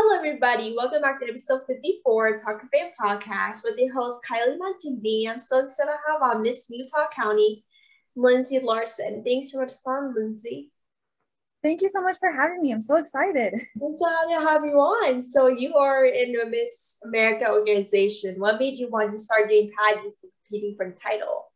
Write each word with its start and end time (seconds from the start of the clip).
Hello, 0.00 0.16
everybody. 0.16 0.76
Welcome 0.76 1.02
back 1.02 1.18
to 1.18 1.26
episode 1.26 1.62
54 1.66 2.38
Talk 2.38 2.62
of 2.62 2.68
Fame 2.68 2.92
podcast 3.02 3.64
with 3.64 3.76
your 3.78 3.92
host, 3.92 4.22
Kylie 4.24 4.56
Montini. 4.56 5.28
I'm 5.28 5.40
so 5.40 5.64
excited 5.64 5.90
to 5.90 6.12
have 6.12 6.22
on 6.22 6.42
Miss 6.42 6.70
Utah 6.70 7.08
County, 7.12 7.64
Lindsay 8.14 8.60
Larson. 8.60 9.24
Thanks 9.24 9.50
so 9.50 9.58
much 9.58 9.72
for 9.82 10.14
Lindsay. 10.16 10.70
Thank 11.64 11.82
you 11.82 11.88
so 11.88 12.00
much 12.00 12.16
for 12.20 12.30
having 12.30 12.62
me. 12.62 12.70
I'm 12.70 12.80
so 12.80 12.94
excited. 12.94 13.54
It's 13.54 14.00
so 14.00 14.08
happy 14.08 14.34
to 14.34 14.48
have 14.48 14.64
you 14.64 14.78
on. 14.78 15.24
So 15.24 15.48
you 15.48 15.74
are 15.74 16.04
in 16.04 16.30
the 16.30 16.46
Miss 16.46 17.00
America 17.04 17.50
organization. 17.50 18.36
What 18.38 18.60
made 18.60 18.78
you 18.78 18.88
want 18.88 19.10
to 19.10 19.18
start 19.18 19.48
doing 19.48 19.72
pageants 19.76 20.22
and 20.22 20.32
competing 20.46 20.76
for 20.76 20.90
the 20.90 20.96
title? 20.96 21.50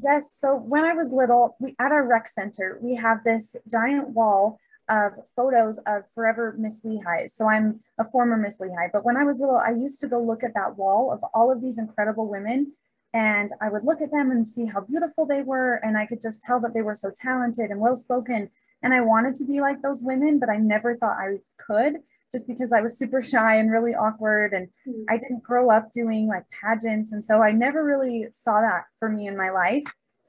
Yes. 0.00 0.32
So 0.32 0.54
when 0.54 0.84
I 0.84 0.92
was 0.92 1.12
little, 1.12 1.56
we 1.58 1.74
at 1.80 1.90
our 1.90 2.06
rec 2.06 2.28
center, 2.28 2.78
we 2.80 2.94
have 2.94 3.24
this 3.24 3.56
giant 3.68 4.10
wall 4.10 4.60
of 4.90 5.12
photos 5.34 5.78
of 5.86 6.10
forever 6.12 6.54
Miss 6.58 6.84
Lehi. 6.84 7.30
So 7.30 7.48
I'm 7.48 7.80
a 7.98 8.04
former 8.04 8.36
Miss 8.36 8.60
Lehi. 8.60 8.90
But 8.92 9.04
when 9.04 9.16
I 9.16 9.24
was 9.24 9.40
little, 9.40 9.56
I 9.56 9.70
used 9.70 10.00
to 10.00 10.08
go 10.08 10.20
look 10.20 10.42
at 10.42 10.54
that 10.54 10.76
wall 10.76 11.12
of 11.12 11.20
all 11.32 11.50
of 11.50 11.60
these 11.60 11.78
incredible 11.78 12.28
women. 12.28 12.72
And 13.12 13.50
I 13.60 13.68
would 13.70 13.84
look 13.84 14.00
at 14.00 14.12
them 14.12 14.30
and 14.30 14.46
see 14.46 14.66
how 14.66 14.80
beautiful 14.80 15.26
they 15.26 15.42
were. 15.42 15.74
And 15.82 15.96
I 15.96 16.06
could 16.06 16.20
just 16.20 16.42
tell 16.42 16.60
that 16.60 16.74
they 16.74 16.82
were 16.82 16.94
so 16.94 17.10
talented 17.10 17.70
and 17.70 17.80
well 17.80 17.96
spoken. 17.96 18.50
And 18.82 18.94
I 18.94 19.00
wanted 19.00 19.34
to 19.36 19.44
be 19.44 19.60
like 19.60 19.82
those 19.82 20.02
women, 20.02 20.38
but 20.38 20.48
I 20.48 20.56
never 20.56 20.96
thought 20.96 21.18
I 21.18 21.38
could 21.58 21.98
just 22.32 22.46
because 22.46 22.72
I 22.72 22.80
was 22.80 22.98
super 22.98 23.20
shy 23.32 23.56
and 23.56 23.70
really 23.70 23.94
awkward. 23.94 24.52
And 24.52 24.68
mm-hmm. 24.86 25.04
I 25.08 25.18
didn't 25.18 25.42
grow 25.42 25.70
up 25.70 25.92
doing 25.92 26.28
like 26.28 26.44
pageants. 26.50 27.12
And 27.12 27.24
so 27.24 27.42
I 27.42 27.52
never 27.52 27.84
really 27.84 28.26
saw 28.32 28.60
that 28.60 28.84
for 28.98 29.08
me 29.08 29.26
in 29.26 29.36
my 29.36 29.50
life. 29.50 29.84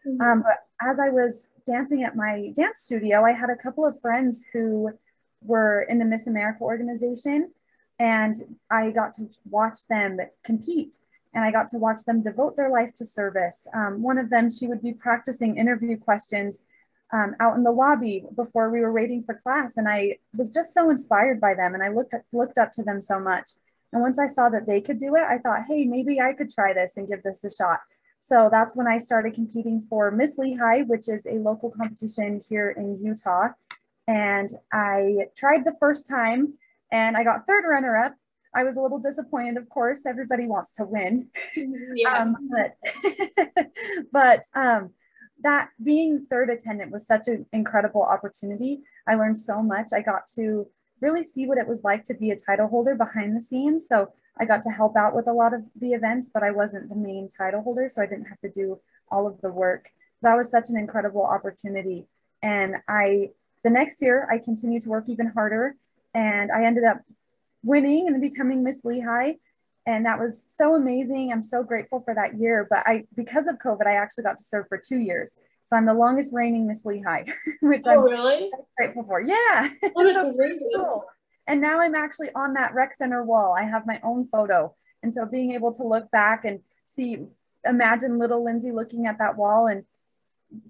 Mm-hmm. 0.08 0.22
Um, 0.22 0.44
but 0.44 0.58
as 0.82 1.00
I 1.00 1.10
was 1.10 1.50
dancing 1.66 2.04
at 2.04 2.16
my 2.16 2.52
dance 2.56 2.80
studio, 2.80 3.24
I 3.24 3.34
had 3.34 3.50
a 3.50 3.56
couple 3.56 3.86
of 3.86 4.00
friends 4.00 4.44
who 4.52 4.92
were 5.44 5.82
in 5.90 6.00
the 6.00 6.06
Miss 6.06 6.28
America 6.28 6.62
organization, 6.62 7.52
and 8.00 8.36
I 8.70 8.92
got 8.92 9.14
to 9.14 9.30
watch 9.50 9.88
them 9.88 10.18
compete. 10.44 10.96
And 11.34 11.46
I 11.46 11.52
got 11.52 11.70
to 11.70 11.78
watch 11.78 12.04
them 12.06 12.24
devote 12.24 12.58
their 12.58 12.70
life 12.70 12.94
to 12.96 13.06
service. 13.06 13.66
Um, 13.74 14.02
one 14.02 14.18
of 14.18 14.30
them, 14.30 14.50
she 14.50 14.68
would 14.68 14.82
be 14.82 14.92
practicing 14.92 15.58
interview 15.58 15.98
questions 15.98 16.64
um, 17.14 17.36
out 17.40 17.56
in 17.56 17.64
the 17.64 17.72
lobby 17.72 18.26
before 18.36 18.70
we 18.70 18.82
were 18.82 18.92
waiting 18.92 19.24
for 19.24 19.36
class. 19.36 19.78
And 19.78 19.88
I 19.88 20.18
was 20.36 20.54
just 20.54 20.74
so 20.74 20.90
inspired 20.90 21.40
by 21.40 21.54
them. 21.54 21.74
And 21.74 21.82
I 21.82 21.88
looked, 21.88 22.14
looked 22.34 22.58
up 22.58 22.74
to 22.74 22.84
them 22.84 23.02
so 23.02 23.18
much. 23.18 23.52
And 23.94 24.02
once 24.02 24.20
I 24.20 24.26
saw 24.26 24.50
that 24.50 24.68
they 24.68 24.82
could 24.82 25.00
do 25.00 25.16
it, 25.16 25.22
I 25.24 25.38
thought, 25.38 25.64
hey, 25.68 25.86
maybe 25.86 26.20
I 26.20 26.34
could 26.34 26.52
try 26.52 26.74
this 26.74 26.98
and 26.98 27.08
give 27.08 27.24
this 27.24 27.46
a 27.46 27.50
shot. 27.50 27.80
So 28.22 28.50
that's 28.52 28.76
when 28.76 28.88
I 28.88 28.98
started 29.00 29.34
competing 29.34 29.82
for 29.82 30.12
Miss 30.12 30.38
Lehi, 30.38 30.88
which 30.88 31.10
is 31.10 31.26
a 31.26 31.34
local 31.34 31.72
competition 31.72 32.40
here 32.48 32.70
in 32.70 33.00
Utah. 33.02 33.50
And 34.08 34.50
I 34.72 35.28
tried 35.36 35.66
the 35.66 35.76
first 35.80 36.08
time 36.08 36.54
and 36.92 37.18
I 37.18 37.24
got 37.24 37.48
third 37.48 37.66
runner 37.68 37.98
up. 37.98 38.16
I 38.54 38.64
was 38.64 38.76
a 38.76 38.82
little 38.82 39.00
disappointed, 39.00 39.58
of 39.58 39.70
course. 39.70 40.06
Everybody 40.06 40.46
wants 40.46 40.76
to 40.76 40.86
win. 40.86 41.30
Yeah. 41.96 42.18
um, 42.18 42.36
but 42.50 43.72
but 44.12 44.42
um, 44.54 44.92
that 45.44 45.70
being 45.84 46.26
third 46.30 46.50
attendant 46.50 46.92
was 46.92 47.08
such 47.08 47.28
an 47.28 47.46
incredible 47.52 48.04
opportunity. 48.04 48.82
I 49.08 49.16
learned 49.16 49.38
so 49.38 49.62
much. 49.62 49.88
I 49.94 50.02
got 50.02 50.28
to 50.36 50.68
really 51.02 51.24
see 51.24 51.48
what 51.48 51.58
it 51.58 51.68
was 51.68 51.84
like 51.84 52.04
to 52.04 52.14
be 52.14 52.32
a 52.32 52.38
title 52.38 52.68
holder 52.68 52.96
behind 52.96 53.36
the 53.36 53.42
scenes. 53.42 53.88
So 53.88 54.12
I 54.42 54.46
got 54.46 54.64
to 54.64 54.72
help 54.72 54.98
out 54.98 55.16
with 55.16 55.28
a 55.28 55.34
lot 55.34 55.54
of 55.54 55.62
the 55.80 55.94
events, 55.94 56.28
but 56.34 56.42
I 56.42 56.50
wasn't 56.50 56.90
the 56.90 56.96
main 56.96 57.30
title 57.30 57.62
holder, 57.62 57.88
so 57.88 58.02
I 58.02 58.08
didn't 58.08 58.26
have 58.26 58.40
to 58.40 58.50
do 58.50 58.80
all 59.12 59.28
of 59.28 59.40
the 59.42 59.52
work. 59.52 59.92
That 60.24 60.36
was 60.36 60.50
such 60.50 60.70
an 60.70 60.78
incredible 60.78 61.24
opportunity. 61.24 62.08
And 62.42 62.78
I, 62.88 63.30
the 63.64 63.70
next 63.70 64.02
year, 64.02 64.28
I 64.32 64.40
continued 64.40 64.82
to 64.82 64.90
work 64.90 65.06
even 65.08 65.28
harder, 65.28 65.76
and 66.16 66.52
I 66.52 66.66
ended 66.66 66.86
up 66.86 67.02
winning 67.64 68.08
and 68.08 68.20
becoming 68.20 68.64
Miss 68.64 68.82
Lehi. 68.82 69.36
And 69.86 70.08
that 70.08 70.20
was 70.20 70.44
so 70.48 70.74
amazing. 70.74 71.32
I'm 71.32 71.44
so 71.44 71.64
grateful 71.64 72.00
for 72.00 72.16
that 72.16 72.40
year. 72.40 72.66
But 72.68 72.80
I, 72.88 73.06
because 73.16 73.48
of 73.48 73.60
COVID, 73.60 73.86
I 73.86 73.94
actually 73.94 74.24
got 74.24 74.38
to 74.38 74.44
serve 74.44 74.68
for 74.68 74.80
two 74.80 74.98
years. 74.98 75.40
So 75.66 75.78
I'm 75.78 75.86
the 75.86 75.94
longest 75.94 76.34
reigning 76.34 76.68
Miss 76.68 76.84
Lehi, 76.84 77.32
which 77.62 77.84
oh, 77.86 77.92
I'm 77.92 78.04
really? 78.04 78.50
grateful 78.76 79.04
for. 79.04 79.22
Yeah. 79.22 79.70
Oh, 79.96 80.12
so. 80.12 80.34
Cool. 80.76 81.06
And 81.52 81.60
now 81.60 81.82
I'm 81.82 81.96
actually 81.96 82.30
on 82.34 82.54
that 82.54 82.74
rec 82.74 82.94
center 82.94 83.26
wall. 83.26 83.54
I 83.60 83.64
have 83.64 83.86
my 83.86 84.00
own 84.04 84.24
photo. 84.24 84.74
And 85.04 85.14
so 85.14 85.26
being 85.26 85.52
able 85.52 85.74
to 85.74 85.84
look 85.84 86.10
back 86.10 86.46
and 86.46 86.62
see, 86.86 87.18
imagine 87.66 88.20
little 88.20 88.42
Lindsay 88.42 88.72
looking 88.72 89.06
at 89.06 89.18
that 89.18 89.36
wall 89.36 89.68
and 89.68 89.84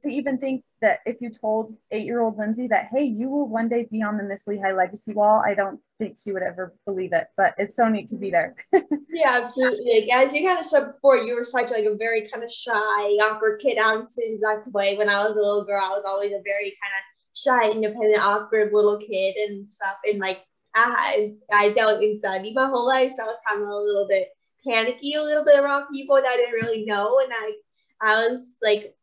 to 0.01 0.09
even 0.09 0.39
think 0.39 0.63
that 0.81 1.01
if 1.05 1.21
you 1.21 1.29
told 1.29 1.71
eight 1.91 2.07
year 2.07 2.19
old 2.19 2.39
Lindsay 2.39 2.65
that, 2.69 2.87
hey, 2.91 3.03
you 3.03 3.29
will 3.29 3.47
one 3.47 3.69
day 3.69 3.87
be 3.91 4.01
on 4.01 4.17
the 4.17 4.23
Miss 4.23 4.47
Lehi 4.47 4.75
Legacy 4.75 5.13
Wall, 5.13 5.43
I 5.45 5.53
don't 5.53 5.79
think 5.99 6.17
she 6.17 6.31
would 6.31 6.41
ever 6.41 6.73
believe 6.87 7.13
it, 7.13 7.27
but 7.37 7.53
it's 7.59 7.75
so 7.75 7.87
neat 7.87 8.07
to 8.07 8.17
be 8.17 8.31
there. 8.31 8.55
yeah, 8.73 9.33
absolutely. 9.39 10.11
As 10.11 10.33
you 10.33 10.47
kind 10.47 10.57
of 10.57 10.65
said 10.65 10.87
before, 10.87 11.17
you 11.17 11.35
were 11.35 11.43
such 11.43 11.69
like 11.69 11.85
a 11.85 11.95
very 11.95 12.27
kind 12.27 12.43
of 12.43 12.51
shy, 12.51 12.73
awkward 13.21 13.61
kid. 13.61 13.77
I'm 13.77 14.07
the 14.07 14.31
exact 14.31 14.69
way. 14.69 14.97
When 14.97 15.09
I 15.09 15.27
was 15.27 15.37
a 15.37 15.41
little 15.41 15.63
girl, 15.63 15.83
I 15.83 15.89
was 15.89 16.05
always 16.07 16.31
a 16.31 16.41
very 16.43 16.75
kind 16.81 16.93
of 16.97 17.35
shy, 17.35 17.69
independent, 17.69 18.25
awkward 18.25 18.73
little 18.73 18.97
kid 18.97 19.35
and 19.47 19.69
stuff. 19.69 19.97
And 20.07 20.17
like 20.17 20.41
Ah, 20.75 20.95
I 20.97 21.33
I 21.51 21.69
dealt 21.69 21.99
with 21.99 22.09
anxiety 22.09 22.53
my 22.53 22.67
whole 22.67 22.87
life, 22.87 23.11
so 23.11 23.23
I 23.23 23.27
was 23.27 23.41
kind 23.47 23.61
of 23.61 23.67
a 23.69 23.75
little 23.75 24.07
bit 24.07 24.29
panicky, 24.65 25.13
a 25.13 25.21
little 25.21 25.43
bit 25.45 25.59
around 25.59 25.87
people 25.93 26.15
that 26.15 26.25
I 26.27 26.37
didn't 26.37 26.53
really 26.53 26.85
know, 26.85 27.19
and 27.19 27.31
I 27.33 27.53
I 28.01 28.27
was 28.27 28.57
like, 28.63 28.95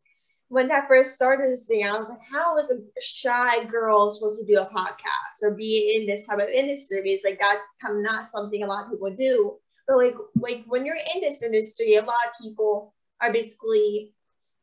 when 0.49 0.71
I 0.73 0.87
first 0.89 1.15
started 1.15 1.51
this 1.51 1.69
thing, 1.69 1.87
I 1.87 1.97
was 1.97 2.09
like, 2.09 2.21
how 2.33 2.59
is 2.59 2.71
a 2.71 2.81
shy 3.01 3.65
girl 3.65 4.11
supposed 4.11 4.41
to 4.41 4.47
do 4.47 4.61
a 4.61 4.67
podcast 4.67 5.43
or 5.43 5.53
be 5.53 5.97
in 6.01 6.07
this 6.07 6.27
type 6.27 6.39
of 6.39 6.49
industry? 6.49 7.03
Because 7.03 7.25
like 7.25 7.39
that's 7.39 7.77
kind 7.83 7.97
of 7.99 8.03
not 8.03 8.29
something 8.29 8.63
a 8.63 8.67
lot 8.67 8.87
of 8.87 8.91
people 8.93 9.15
do. 9.15 9.57
But 9.87 9.99
like 9.99 10.17
like 10.37 10.65
when 10.67 10.87
you're 10.87 10.97
in 11.15 11.21
this 11.21 11.43
industry, 11.43 11.95
a 11.97 12.03
lot 12.03 12.17
of 12.27 12.43
people 12.43 12.95
are 13.21 13.33
basically 13.33 14.13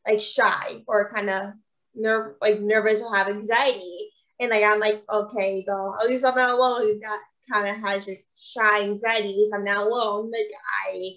like 0.08 0.22
shy 0.22 0.82
or 0.88 1.10
kind 1.10 1.30
of 1.30 1.54
nerve 1.94 2.36
like 2.42 2.60
nervous 2.62 3.02
or 3.02 3.16
have 3.16 3.28
anxiety. 3.28 4.10
And 4.40 4.50
like 4.50 4.64
I'm 4.64 4.80
like, 4.80 5.04
okay, 5.12 5.64
though, 5.66 5.96
at 6.02 6.08
least 6.08 6.26
I'm 6.26 6.36
not 6.36 6.50
alone. 6.50 7.00
That 7.02 7.20
kind 7.52 7.70
of 7.70 7.84
has 7.84 8.08
like 8.08 8.26
shy 8.38 8.84
anxieties. 8.84 9.52
I'm 9.54 9.64
not 9.64 9.88
alone. 9.88 10.32
Like 10.32 10.52
I 10.88 11.16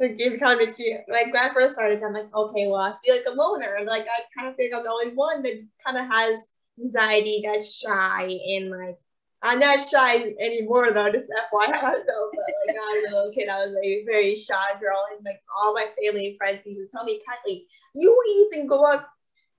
like 0.00 0.16
it 0.18 0.40
kind 0.40 0.60
of 0.60 0.66
makes 0.66 0.78
me 0.78 0.98
like 1.08 1.32
when 1.32 1.42
I 1.42 1.54
first 1.54 1.74
started, 1.74 2.02
I'm 2.02 2.12
like, 2.12 2.34
okay, 2.34 2.66
well, 2.66 2.80
I 2.80 2.94
feel 3.04 3.14
like 3.14 3.26
a 3.26 3.34
loner. 3.34 3.78
Like 3.86 4.06
I 4.06 4.20
kind 4.36 4.48
of 4.50 4.56
think 4.56 4.74
I'm 4.74 4.82
the 4.82 4.90
only 4.90 5.14
one 5.14 5.42
that 5.42 5.66
kind 5.84 5.96
of 5.96 6.12
has 6.12 6.52
anxiety, 6.78 7.42
that's 7.44 7.74
shy, 7.74 8.38
and 8.48 8.70
like 8.70 8.98
I'm 9.42 9.58
not 9.60 9.80
shy 9.80 10.34
anymore 10.40 10.90
though. 10.92 11.10
Just 11.10 11.32
FYI 11.32 11.80
though, 11.80 12.30
but 12.34 12.44
like 12.66 12.76
I 12.76 12.94
was 12.94 13.06
a 13.08 13.14
little 13.14 13.32
kid, 13.32 13.48
I 13.48 13.66
was 13.66 13.76
a 13.82 14.04
very 14.04 14.36
shy 14.36 14.78
girl, 14.80 15.06
and 15.14 15.24
like 15.24 15.40
all 15.56 15.72
my 15.72 15.86
family 16.02 16.28
and 16.28 16.36
friends 16.36 16.66
used 16.66 16.80
to 16.80 16.88
tell 16.94 17.04
me, 17.04 17.20
Kylie, 17.20 17.62
you 17.94 18.50
even 18.52 18.66
go 18.66 18.84
up 18.84 19.08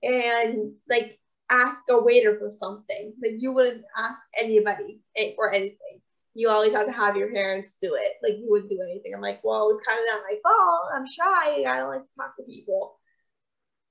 and 0.02 0.72
like 0.88 1.18
ask 1.50 1.84
a 1.90 2.00
waiter 2.00 2.38
for 2.38 2.50
something. 2.50 3.12
Like 3.22 3.36
you 3.38 3.52
wouldn't 3.52 3.84
ask 3.96 4.26
anybody 4.36 5.00
or 5.36 5.52
anything. 5.52 6.00
You 6.34 6.50
always 6.50 6.74
have 6.74 6.86
to 6.86 6.92
have 6.92 7.16
your 7.16 7.32
parents 7.32 7.78
do 7.82 7.94
it. 7.94 8.12
Like 8.22 8.38
you 8.38 8.46
wouldn't 8.48 8.70
do 8.70 8.80
anything. 8.82 9.14
I'm 9.14 9.20
like, 9.20 9.40
well, 9.42 9.70
it's 9.70 9.86
kind 9.86 9.98
of 9.98 10.06
not 10.12 10.22
my 10.30 10.38
fault. 10.42 10.90
I'm 10.94 11.06
shy. 11.06 11.64
I 11.64 11.78
don't 11.78 11.90
like 11.90 12.02
to 12.02 12.16
talk 12.16 12.36
to 12.36 12.42
people. 12.44 12.98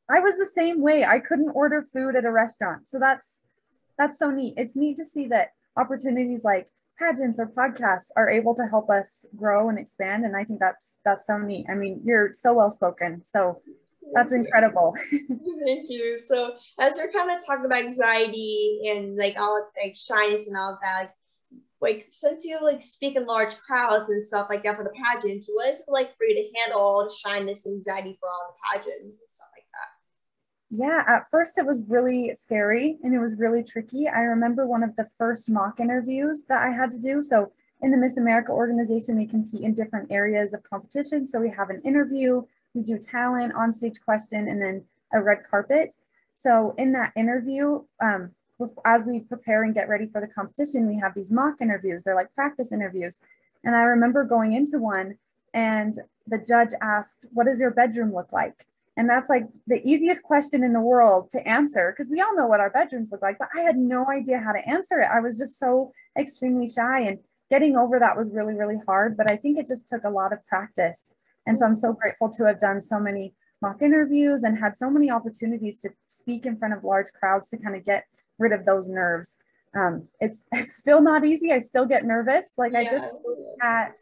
I 0.09 0.19
was 0.19 0.38
the 0.38 0.45
same 0.45 0.81
way. 0.81 1.03
I 1.03 1.19
couldn't 1.19 1.51
order 1.51 1.81
food 1.81 2.16
at 2.16 2.25
a 2.25 2.31
restaurant. 2.31 2.88
So 2.88 3.00
that's 3.00 3.41
that's 3.97 4.19
so 4.19 4.29
neat. 4.29 4.53
It's 4.57 4.78
neat 4.78 4.95
to 4.97 5.06
see 5.06 5.28
that 5.28 5.50
opportunities 5.75 6.44
like 6.44 6.68
pageants 6.97 7.39
or 7.39 7.47
podcasts 7.47 8.09
are 8.16 8.29
able 8.29 8.56
to 8.56 8.63
help 8.63 8.89
us 8.89 9.25
grow 9.35 9.69
and 9.69 9.78
expand. 9.78 10.24
And 10.24 10.35
I 10.35 10.44
think 10.44 10.59
that's 10.59 11.00
that's 11.03 11.28
so 11.28 11.38
neat. 11.38 11.66
I 11.69 11.75
mean, 11.75 12.01
you're 12.06 12.34
so 12.34 12.53
well 12.53 12.69
spoken. 12.69 13.22
So 13.25 13.62
that's 14.13 14.34
incredible. 14.34 14.95
Thank 15.12 15.85
you. 15.90 16.19
So 16.19 16.53
as 16.79 16.94
we're 16.98 17.12
kind 17.12 17.31
of 17.31 17.45
talking 17.45 17.65
about 17.65 17.83
anxiety 17.83 18.81
and 18.88 19.15
like 19.18 19.39
all 19.39 19.69
like 19.81 19.95
shyness 19.95 20.48
and 20.48 20.57
all 20.57 20.74
of 20.74 20.80
that, 20.81 21.12
like, 21.81 21.95
like 21.98 22.07
since 22.12 22.45
you 22.45 22.59
like 22.62 22.81
speak 22.81 23.15
in 23.15 23.25
large 23.25 23.56
crowds 23.57 24.09
and 24.09 24.24
stuff 24.24 24.48
like 24.50 24.63
that 24.63 24.77
for 24.77 24.83
the 24.83 24.92
pageants, 25.04 25.48
what 25.51 25.69
is 25.69 25.81
it 25.81 25.92
like 25.92 26.15
for 26.18 26.25
you 26.25 26.36
to 26.36 26.59
handle 26.59 26.80
all 26.80 27.04
the 27.04 27.13
shyness 27.13 27.65
and 27.65 27.75
anxiety 27.75 28.18
for 28.19 28.30
all 28.30 28.54
the 28.54 28.80
pageants 28.80 29.19
and 29.19 29.30
stuff 29.30 29.50
like 29.56 29.65
that? 29.74 29.98
Yeah, 30.69 31.03
at 31.07 31.30
first 31.30 31.57
it 31.57 31.65
was 31.65 31.81
really 31.88 32.33
scary 32.36 32.98
and 33.03 33.13
it 33.13 33.19
was 33.19 33.38
really 33.38 33.63
tricky. 33.63 34.07
I 34.07 34.21
remember 34.21 34.68
one 34.68 34.83
of 34.83 34.95
the 34.95 35.07
first 35.18 35.50
mock 35.50 35.80
interviews 35.80 36.45
that 36.50 36.62
I 36.62 36.71
had 36.71 36.92
to 36.92 37.00
do. 37.00 37.24
So 37.24 37.51
in 37.81 37.92
the 37.92 37.98
Miss 37.98 38.18
America 38.18 38.51
organization, 38.51 39.18
we 39.18 39.27
compete 39.27 39.62
in 39.62 39.74
different 39.74 40.12
areas 40.12 40.53
of 40.53 40.63
competition. 40.63 41.27
So 41.27 41.39
we 41.39 41.50
have 41.51 41.69
an 41.69 41.81
interview, 41.86 42.42
we 42.77 42.83
do 42.83 42.97
talent, 42.97 43.53
on-stage 43.53 44.00
question, 44.06 44.47
and 44.47 44.62
then 44.62 44.83
a 45.13 45.21
red 45.21 45.39
carpet. 45.50 45.95
So 46.33 46.75
in 46.77 46.91
that 46.94 47.12
interview, 47.15 47.81
um, 48.01 48.31
as 48.85 49.03
we 49.03 49.21
prepare 49.21 49.63
and 49.63 49.74
get 49.74 49.89
ready 49.89 50.06
for 50.06 50.21
the 50.21 50.27
competition, 50.27 50.88
we 50.88 50.97
have 51.00 51.13
these 51.13 51.31
mock 51.31 51.56
interviews. 51.62 52.03
They're 52.03 52.15
like 52.15 52.33
practice 52.35 52.71
interviews. 52.71 53.19
And 53.63 53.75
I 53.75 53.81
remember 53.81 54.24
going 54.24 54.53
into 54.53 54.79
one 54.79 55.18
and 55.53 55.97
the 56.27 56.38
judge 56.38 56.69
asked, 56.81 57.25
what 57.33 57.45
does 57.45 57.59
your 57.59 57.71
bedroom 57.71 58.13
look 58.13 58.31
like? 58.31 58.65
And 58.97 59.07
that's 59.07 59.29
like 59.29 59.47
the 59.68 59.81
easiest 59.88 60.24
question 60.24 60.63
in 60.63 60.74
the 60.74 60.81
world 60.81 61.29
to 61.31 61.47
answer 61.47 61.91
because 61.91 62.09
we 62.09 62.21
all 62.21 62.35
know 62.35 62.47
what 62.47 62.59
our 62.59 62.71
bedrooms 62.71 63.12
look 63.12 63.21
like, 63.21 63.38
but 63.38 63.50
I 63.56 63.62
had 63.62 63.77
no 63.77 64.07
idea 64.07 64.39
how 64.39 64.51
to 64.51 64.68
answer 64.68 65.00
it. 65.00 65.07
I 65.13 65.19
was 65.19 65.38
just 65.38 65.59
so 65.59 65.91
extremely 66.18 66.68
shy. 66.68 67.01
And 67.01 67.19
getting 67.50 67.77
over 67.77 68.00
that 68.00 68.18
was 68.18 68.31
really, 68.31 68.56
really 68.56 68.79
hard. 68.88 69.15
But 69.15 69.29
I 69.29 69.38
think 69.38 69.57
it 69.57 69.68
just 69.68 69.88
took 69.88 70.03
a 70.03 70.09
lot 70.09 70.33
of 70.33 70.45
practice. 70.47 71.13
And 71.48 71.58
so 71.58 71.66
I'm 71.66 71.76
so 71.76 71.94
grateful 71.94 72.30
to 72.30 72.46
have 72.46 72.60
done 72.60 72.82
so 72.82 73.00
many 73.00 73.34
mock 73.62 73.82
interviews 73.82 74.44
and 74.44 74.58
had 74.58 74.78
so 74.78 74.90
many 74.90 75.10
opportunities 75.10 75.80
to 75.80 75.90
speak 76.06 76.46
in 76.46 76.58
front 76.58 76.76
of 76.76 76.84
large 76.84 77.08
crowds 77.20 77.50
to 77.50 77.58
kind 77.58 77.76
of 77.76 77.86
get 77.86 78.06
rid 78.38 78.52
of 78.52 78.66
those 78.66 78.88
nerves. 78.88 79.40
Um, 79.76 80.08
it's 80.20 80.46
it's 80.54 80.78
still 80.78 81.02
not 81.02 81.26
easy. 81.26 81.52
I 81.52 81.60
still 81.60 81.86
get 81.86 82.06
nervous. 82.06 82.54
Like 82.58 82.72
yeah. 82.74 82.80
I 82.80 82.84
just 82.84 83.14
at 83.64 83.96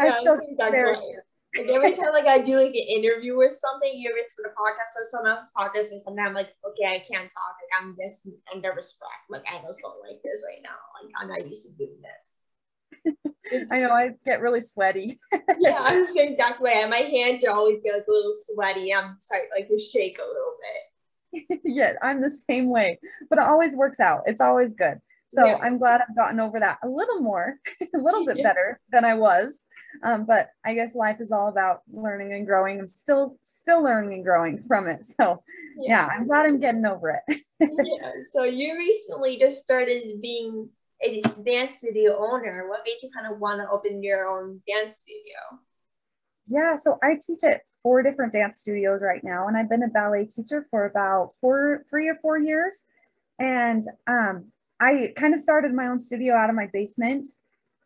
I 0.00 0.10
still 0.20 0.40
exactly 0.48 0.78
very, 0.78 0.96
like 0.96 1.68
every 1.68 1.94
time 1.94 2.12
like 2.12 2.26
I 2.26 2.42
do 2.42 2.56
like 2.56 2.74
an 2.74 2.86
interview 2.88 3.36
or 3.36 3.50
something, 3.50 3.88
either 3.88 4.16
it's 4.16 4.34
for 4.34 4.42
the 4.42 4.54
podcast 4.58 4.98
or 4.98 5.04
someone 5.04 5.30
else's 5.30 5.52
podcast, 5.56 5.92
and 5.92 6.02
sometimes 6.02 6.28
I'm 6.28 6.34
like, 6.34 6.50
okay, 6.66 6.86
I 6.86 6.98
can't 6.98 7.30
talk. 7.30 7.54
Like 7.60 7.82
I'm 7.82 7.94
this, 7.96 8.26
I'm 8.52 8.60
nervous 8.60 8.98
wreck. 9.00 9.22
Like 9.30 9.52
I 9.52 9.62
know 9.62 9.70
something 9.70 10.02
like 10.02 10.22
this 10.24 10.42
right 10.46 10.62
now. 10.64 10.80
Like 10.98 11.12
I'm 11.16 11.28
not 11.28 11.46
used 11.48 11.66
to 11.66 11.72
doing 11.76 12.00
this. 12.02 12.36
I 13.70 13.78
know 13.78 13.90
I 13.90 14.10
get 14.24 14.40
really 14.40 14.60
sweaty. 14.60 15.18
yeah, 15.58 15.76
I'm 15.78 16.00
the 16.00 16.12
same 16.12 16.32
exact 16.32 16.60
way. 16.60 16.74
And 16.76 16.90
my 16.90 16.96
hands 16.98 17.44
are 17.44 17.54
always 17.54 17.80
get 17.82 17.94
like 17.94 18.06
a 18.08 18.12
little 18.12 18.34
sweaty. 18.34 18.94
I'm 18.94 19.16
starting 19.18 19.50
like 19.54 19.68
to 19.68 19.78
shake 19.78 20.18
a 20.18 20.26
little 20.26 20.54
bit. 21.50 21.60
yeah, 21.64 21.94
I'm 22.02 22.22
the 22.22 22.30
same 22.30 22.68
way, 22.68 22.98
but 23.28 23.38
it 23.38 23.44
always 23.44 23.74
works 23.74 24.00
out. 24.00 24.22
It's 24.26 24.40
always 24.40 24.72
good. 24.72 25.00
So 25.32 25.44
yeah. 25.44 25.58
I'm 25.60 25.78
glad 25.78 26.00
I've 26.00 26.14
gotten 26.14 26.38
over 26.38 26.60
that 26.60 26.78
a 26.84 26.88
little 26.88 27.20
more, 27.20 27.56
a 27.94 27.98
little 27.98 28.24
bit 28.24 28.36
yeah. 28.38 28.44
better 28.44 28.80
than 28.92 29.04
I 29.04 29.14
was. 29.14 29.66
Um, 30.02 30.26
but 30.26 30.50
I 30.64 30.74
guess 30.74 30.94
life 30.94 31.20
is 31.20 31.32
all 31.32 31.48
about 31.48 31.82
learning 31.92 32.32
and 32.32 32.46
growing. 32.46 32.78
I'm 32.78 32.88
still 32.88 33.36
still 33.42 33.82
learning 33.82 34.14
and 34.14 34.24
growing 34.24 34.62
from 34.62 34.88
it. 34.88 35.04
So 35.04 35.42
yeah, 35.80 36.06
I'm 36.10 36.26
glad 36.26 36.46
I'm 36.46 36.60
getting 36.60 36.86
over 36.86 37.20
it. 37.26 37.40
yeah. 37.60 38.12
So 38.30 38.44
you 38.44 38.76
recently 38.76 39.38
just 39.38 39.62
started 39.62 40.02
being 40.22 40.68
a 41.04 41.22
dance 41.44 41.78
studio 41.78 42.16
owner. 42.18 42.68
What 42.68 42.80
made 42.86 43.02
you 43.02 43.10
kind 43.14 43.32
of 43.32 43.38
want 43.38 43.60
to 43.60 43.70
open 43.70 44.02
your 44.02 44.26
own 44.26 44.60
dance 44.66 44.98
studio? 44.98 45.60
Yeah, 46.46 46.76
so 46.76 46.98
I 47.02 47.18
teach 47.24 47.44
at 47.44 47.62
four 47.82 48.02
different 48.02 48.32
dance 48.32 48.60
studios 48.60 49.02
right 49.02 49.22
now, 49.22 49.46
and 49.48 49.56
I've 49.56 49.68
been 49.68 49.82
a 49.82 49.88
ballet 49.88 50.26
teacher 50.26 50.64
for 50.70 50.86
about 50.86 51.32
four, 51.40 51.84
three 51.88 52.08
or 52.08 52.14
four 52.14 52.38
years. 52.38 52.84
And 53.38 53.84
um, 54.06 54.46
I 54.80 55.12
kind 55.16 55.34
of 55.34 55.40
started 55.40 55.72
my 55.72 55.86
own 55.86 56.00
studio 56.00 56.34
out 56.34 56.50
of 56.50 56.56
my 56.56 56.68
basement 56.72 57.28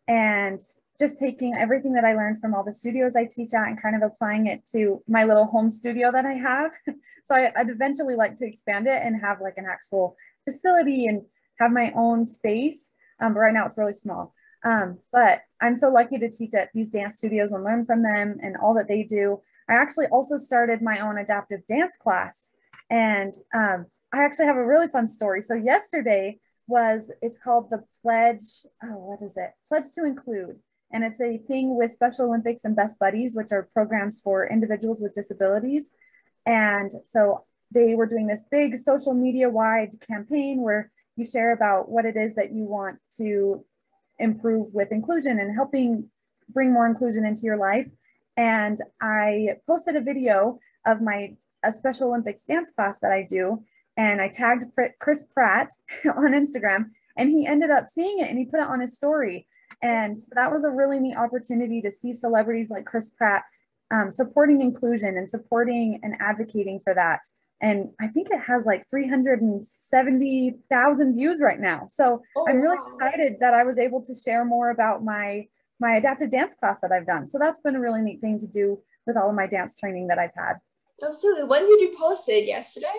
and 0.06 0.60
just 0.98 1.18
taking 1.18 1.54
everything 1.54 1.92
that 1.92 2.04
I 2.04 2.14
learned 2.14 2.40
from 2.40 2.54
all 2.54 2.64
the 2.64 2.72
studios 2.72 3.14
I 3.14 3.24
teach 3.24 3.54
at 3.54 3.68
and 3.68 3.80
kind 3.80 3.94
of 3.94 4.02
applying 4.02 4.46
it 4.46 4.66
to 4.72 5.00
my 5.06 5.24
little 5.24 5.44
home 5.44 5.70
studio 5.70 6.10
that 6.10 6.26
I 6.26 6.32
have. 6.32 6.72
so 7.24 7.36
I, 7.36 7.52
would 7.56 7.70
eventually 7.70 8.16
like 8.16 8.36
to 8.38 8.46
expand 8.46 8.88
it 8.88 9.00
and 9.02 9.20
have 9.20 9.40
like 9.40 9.58
an 9.58 9.66
actual 9.70 10.16
facility 10.44 11.06
and 11.06 11.22
have 11.60 11.70
my 11.70 11.92
own 11.94 12.24
space. 12.24 12.92
Um, 13.20 13.34
but 13.34 13.40
right 13.40 13.54
now 13.54 13.66
it's 13.66 13.78
really 13.78 13.92
small. 13.92 14.34
Um, 14.64 14.98
but 15.12 15.40
I'm 15.60 15.76
so 15.76 15.88
lucky 15.88 16.18
to 16.18 16.30
teach 16.30 16.54
at 16.54 16.70
these 16.74 16.88
dance 16.88 17.18
studios 17.18 17.52
and 17.52 17.64
learn 17.64 17.84
from 17.84 18.02
them 18.02 18.38
and 18.42 18.56
all 18.56 18.74
that 18.74 18.88
they 18.88 19.02
do. 19.02 19.40
I 19.68 19.74
actually 19.74 20.06
also 20.06 20.36
started 20.36 20.82
my 20.82 21.00
own 21.00 21.18
adaptive 21.18 21.66
dance 21.66 21.96
class. 21.96 22.52
And 22.90 23.34
um, 23.54 23.86
I 24.12 24.22
actually 24.24 24.46
have 24.46 24.56
a 24.56 24.66
really 24.66 24.88
fun 24.88 25.08
story. 25.08 25.42
So 25.42 25.54
yesterday, 25.54 26.40
was 26.68 27.10
it's 27.22 27.38
called 27.38 27.70
the 27.70 27.82
pledge 28.02 28.66
oh 28.84 28.96
what 28.96 29.22
is 29.22 29.36
it 29.36 29.50
pledge 29.66 29.90
to 29.94 30.04
include 30.04 30.56
and 30.92 31.02
it's 31.02 31.20
a 31.20 31.38
thing 31.48 31.76
with 31.76 31.90
special 31.90 32.26
olympics 32.26 32.64
and 32.64 32.76
best 32.76 32.98
buddies 32.98 33.34
which 33.34 33.50
are 33.50 33.68
programs 33.72 34.20
for 34.20 34.46
individuals 34.46 35.00
with 35.00 35.14
disabilities 35.14 35.92
and 36.46 36.92
so 37.04 37.44
they 37.72 37.94
were 37.94 38.06
doing 38.06 38.26
this 38.26 38.44
big 38.50 38.76
social 38.76 39.14
media 39.14 39.48
wide 39.48 39.92
campaign 40.06 40.60
where 40.60 40.90
you 41.18 41.24
share 41.24 41.52
about 41.52 41.88
what 41.88 42.04
it 42.04 42.16
is 42.16 42.34
that 42.34 42.52
you 42.52 42.64
want 42.64 42.98
to 43.16 43.64
improve 44.18 44.72
with 44.74 44.92
inclusion 44.92 45.38
and 45.38 45.54
helping 45.54 46.08
bring 46.48 46.72
more 46.72 46.86
inclusion 46.86 47.24
into 47.24 47.42
your 47.42 47.56
life 47.56 47.88
and 48.36 48.78
i 49.00 49.50
posted 49.66 49.96
a 49.96 50.00
video 50.00 50.58
of 50.86 51.02
my 51.02 51.34
a 51.64 51.72
special 51.72 52.08
olympics 52.08 52.44
dance 52.46 52.70
class 52.70 52.98
that 52.98 53.12
i 53.12 53.22
do 53.22 53.62
and 53.98 54.22
I 54.22 54.28
tagged 54.28 54.64
Chris 55.00 55.24
Pratt 55.24 55.72
on 56.04 56.32
Instagram 56.32 56.90
and 57.16 57.28
he 57.28 57.46
ended 57.46 57.70
up 57.70 57.86
seeing 57.86 58.20
it 58.20 58.28
and 58.30 58.38
he 58.38 58.46
put 58.46 58.60
it 58.60 58.68
on 58.68 58.80
his 58.80 58.94
story. 58.94 59.46
And 59.82 60.16
so 60.16 60.30
that 60.34 60.52
was 60.52 60.64
a 60.64 60.70
really 60.70 61.00
neat 61.00 61.16
opportunity 61.16 61.82
to 61.82 61.90
see 61.90 62.12
celebrities 62.12 62.70
like 62.70 62.86
Chris 62.86 63.10
Pratt 63.10 63.42
um, 63.90 64.12
supporting 64.12 64.60
inclusion 64.60 65.16
and 65.16 65.28
supporting 65.28 65.98
and 66.04 66.14
advocating 66.20 66.78
for 66.78 66.94
that. 66.94 67.20
And 67.60 67.90
I 68.00 68.06
think 68.06 68.28
it 68.30 68.40
has 68.40 68.66
like 68.66 68.88
370,000 68.88 71.16
views 71.16 71.40
right 71.42 71.58
now. 71.58 71.88
So 71.88 72.22
oh, 72.36 72.46
I'm 72.48 72.60
really 72.60 72.78
wow. 72.78 72.86
excited 72.86 73.38
that 73.40 73.52
I 73.52 73.64
was 73.64 73.80
able 73.80 74.00
to 74.04 74.14
share 74.14 74.44
more 74.44 74.70
about 74.70 75.02
my 75.04 75.48
my 75.80 75.96
adaptive 75.96 76.30
dance 76.32 76.54
class 76.54 76.80
that 76.80 76.90
I've 76.90 77.06
done. 77.06 77.28
So 77.28 77.38
that's 77.38 77.60
been 77.60 77.76
a 77.76 77.80
really 77.80 78.02
neat 78.02 78.20
thing 78.20 78.40
to 78.40 78.48
do 78.48 78.80
with 79.06 79.16
all 79.16 79.30
of 79.30 79.36
my 79.36 79.46
dance 79.46 79.78
training 79.78 80.08
that 80.08 80.18
I've 80.18 80.34
had. 80.36 80.54
Absolutely. 81.02 81.44
When 81.44 81.64
did 81.66 81.80
you 81.80 81.96
post 81.96 82.28
it? 82.28 82.46
Yesterday? 82.46 82.92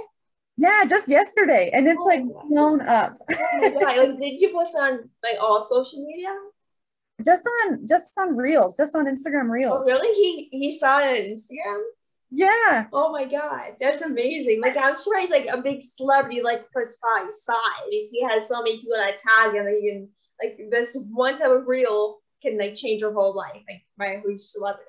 Yeah, 0.58 0.86
just 0.86 1.08
yesterday, 1.08 1.70
and 1.74 1.88
it's 1.88 2.02
oh 2.02 2.06
like 2.06 2.24
blown 2.50 2.82
up. 2.82 3.18
oh 3.32 3.80
like, 3.82 4.18
did 4.18 4.42
you 4.42 4.52
post 4.52 4.76
on 4.78 5.10
like 5.24 5.38
all 5.42 5.62
social 5.62 6.06
media? 6.06 6.36
Just 7.24 7.48
on 7.48 7.88
just 7.88 8.12
on 8.18 8.36
Reels, 8.36 8.76
just 8.76 8.94
on 8.94 9.06
Instagram 9.06 9.50
Reels. 9.50 9.84
Oh, 9.84 9.86
really? 9.86 10.14
He 10.16 10.50
he 10.52 10.74
saw 10.78 11.00
it 11.00 11.08
on 11.08 11.16
Instagram. 11.16 11.82
Yeah. 12.32 12.86
Oh 12.94 13.12
my 13.12 13.26
god, 13.26 13.76
that's 13.80 14.04
amazing! 14.04 14.62
Like 14.62 14.78
I'm 14.78 14.96
sure 14.96 15.20
he's 15.20 15.32
like 15.32 15.48
a 15.52 15.62
big 15.62 15.82
celebrity, 15.82 16.42
like 16.42 16.70
Chris 16.72 16.98
Pratt 16.98 17.34
size. 17.34 18.10
He 18.12 18.24
has 18.24 18.48
so 18.48 18.62
many 18.62 18.78
people 18.78 18.98
that 18.98 19.18
tag 19.18 19.56
him, 19.56 19.66
and 19.66 19.76
he 19.76 19.90
can 19.90 20.10
like 20.42 20.60
this 20.70 20.98
one 21.12 21.38
type 21.38 21.52
of 21.52 21.68
reel 21.68 22.20
can 22.42 22.58
like 22.58 22.76
change 22.76 23.02
your 23.02 23.14
whole 23.14 23.36
life, 23.36 23.62
like 23.68 23.84
by 23.98 24.08
a 24.08 24.22
huge 24.22 24.40
celebrity. 24.40 24.86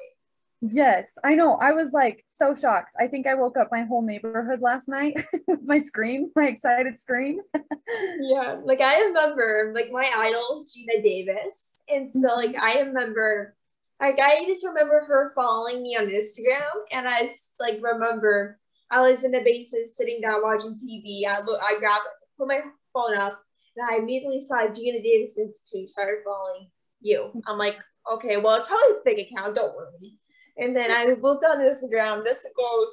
Yes, 0.62 1.16
I 1.24 1.34
know. 1.34 1.54
I 1.54 1.72
was 1.72 1.92
like 1.92 2.22
so 2.28 2.54
shocked. 2.54 2.94
I 3.00 3.06
think 3.06 3.26
I 3.26 3.34
woke 3.34 3.56
up 3.56 3.68
my 3.72 3.84
whole 3.84 4.02
neighborhood 4.02 4.60
last 4.60 4.88
night 4.88 5.18
with 5.48 5.60
my 5.64 5.78
scream, 5.78 6.30
my 6.36 6.48
excited 6.48 6.98
scream. 6.98 7.40
yeah, 8.20 8.58
like 8.62 8.82
I 8.82 9.00
remember, 9.04 9.72
like 9.74 9.90
my 9.90 10.10
idol 10.14 10.56
is 10.56 10.76
Geena 10.76 11.02
Davis, 11.02 11.82
and 11.88 12.10
so 12.10 12.36
like 12.36 12.50
mm-hmm. 12.50 12.62
I 12.62 12.80
remember, 12.80 13.56
like 14.00 14.18
I 14.20 14.44
just 14.46 14.66
remember 14.66 15.04
her 15.06 15.30
following 15.34 15.82
me 15.82 15.96
on 15.96 16.06
Instagram, 16.06 16.62
and 16.92 17.06
I 17.08 17.28
like 17.58 17.80
remember 17.82 18.58
I 18.90 19.06
was 19.06 19.24
in 19.24 19.32
the 19.32 19.40
basement 19.40 19.86
sitting 19.86 20.20
down 20.20 20.42
watching 20.42 20.74
TV. 20.74 21.26
I 21.26 21.40
look, 21.42 21.60
I 21.62 21.78
grabbed, 21.78 22.04
put 22.38 22.48
my 22.48 22.60
phone 22.94 23.16
up, 23.16 23.40
and 23.76 23.88
I 23.90 23.98
immediately 23.98 24.40
saw 24.40 24.66
Geena 24.66 25.02
Davis 25.02 25.38
Institute 25.38 25.88
started 25.88 26.22
following 26.24 26.70
you. 27.00 27.30
I'm 27.46 27.58
like, 27.58 27.78
okay, 28.10 28.36
well, 28.36 28.56
it's 28.56 28.68
probably 28.68 28.96
a 28.96 29.04
fake 29.04 29.30
account. 29.30 29.56
Don't 29.56 29.76
worry. 29.76 30.18
And 30.56 30.76
then 30.76 30.90
I 30.90 31.12
looked 31.12 31.44
on 31.44 31.58
Instagram, 31.58 32.24
this 32.24 32.46
go 32.56 32.86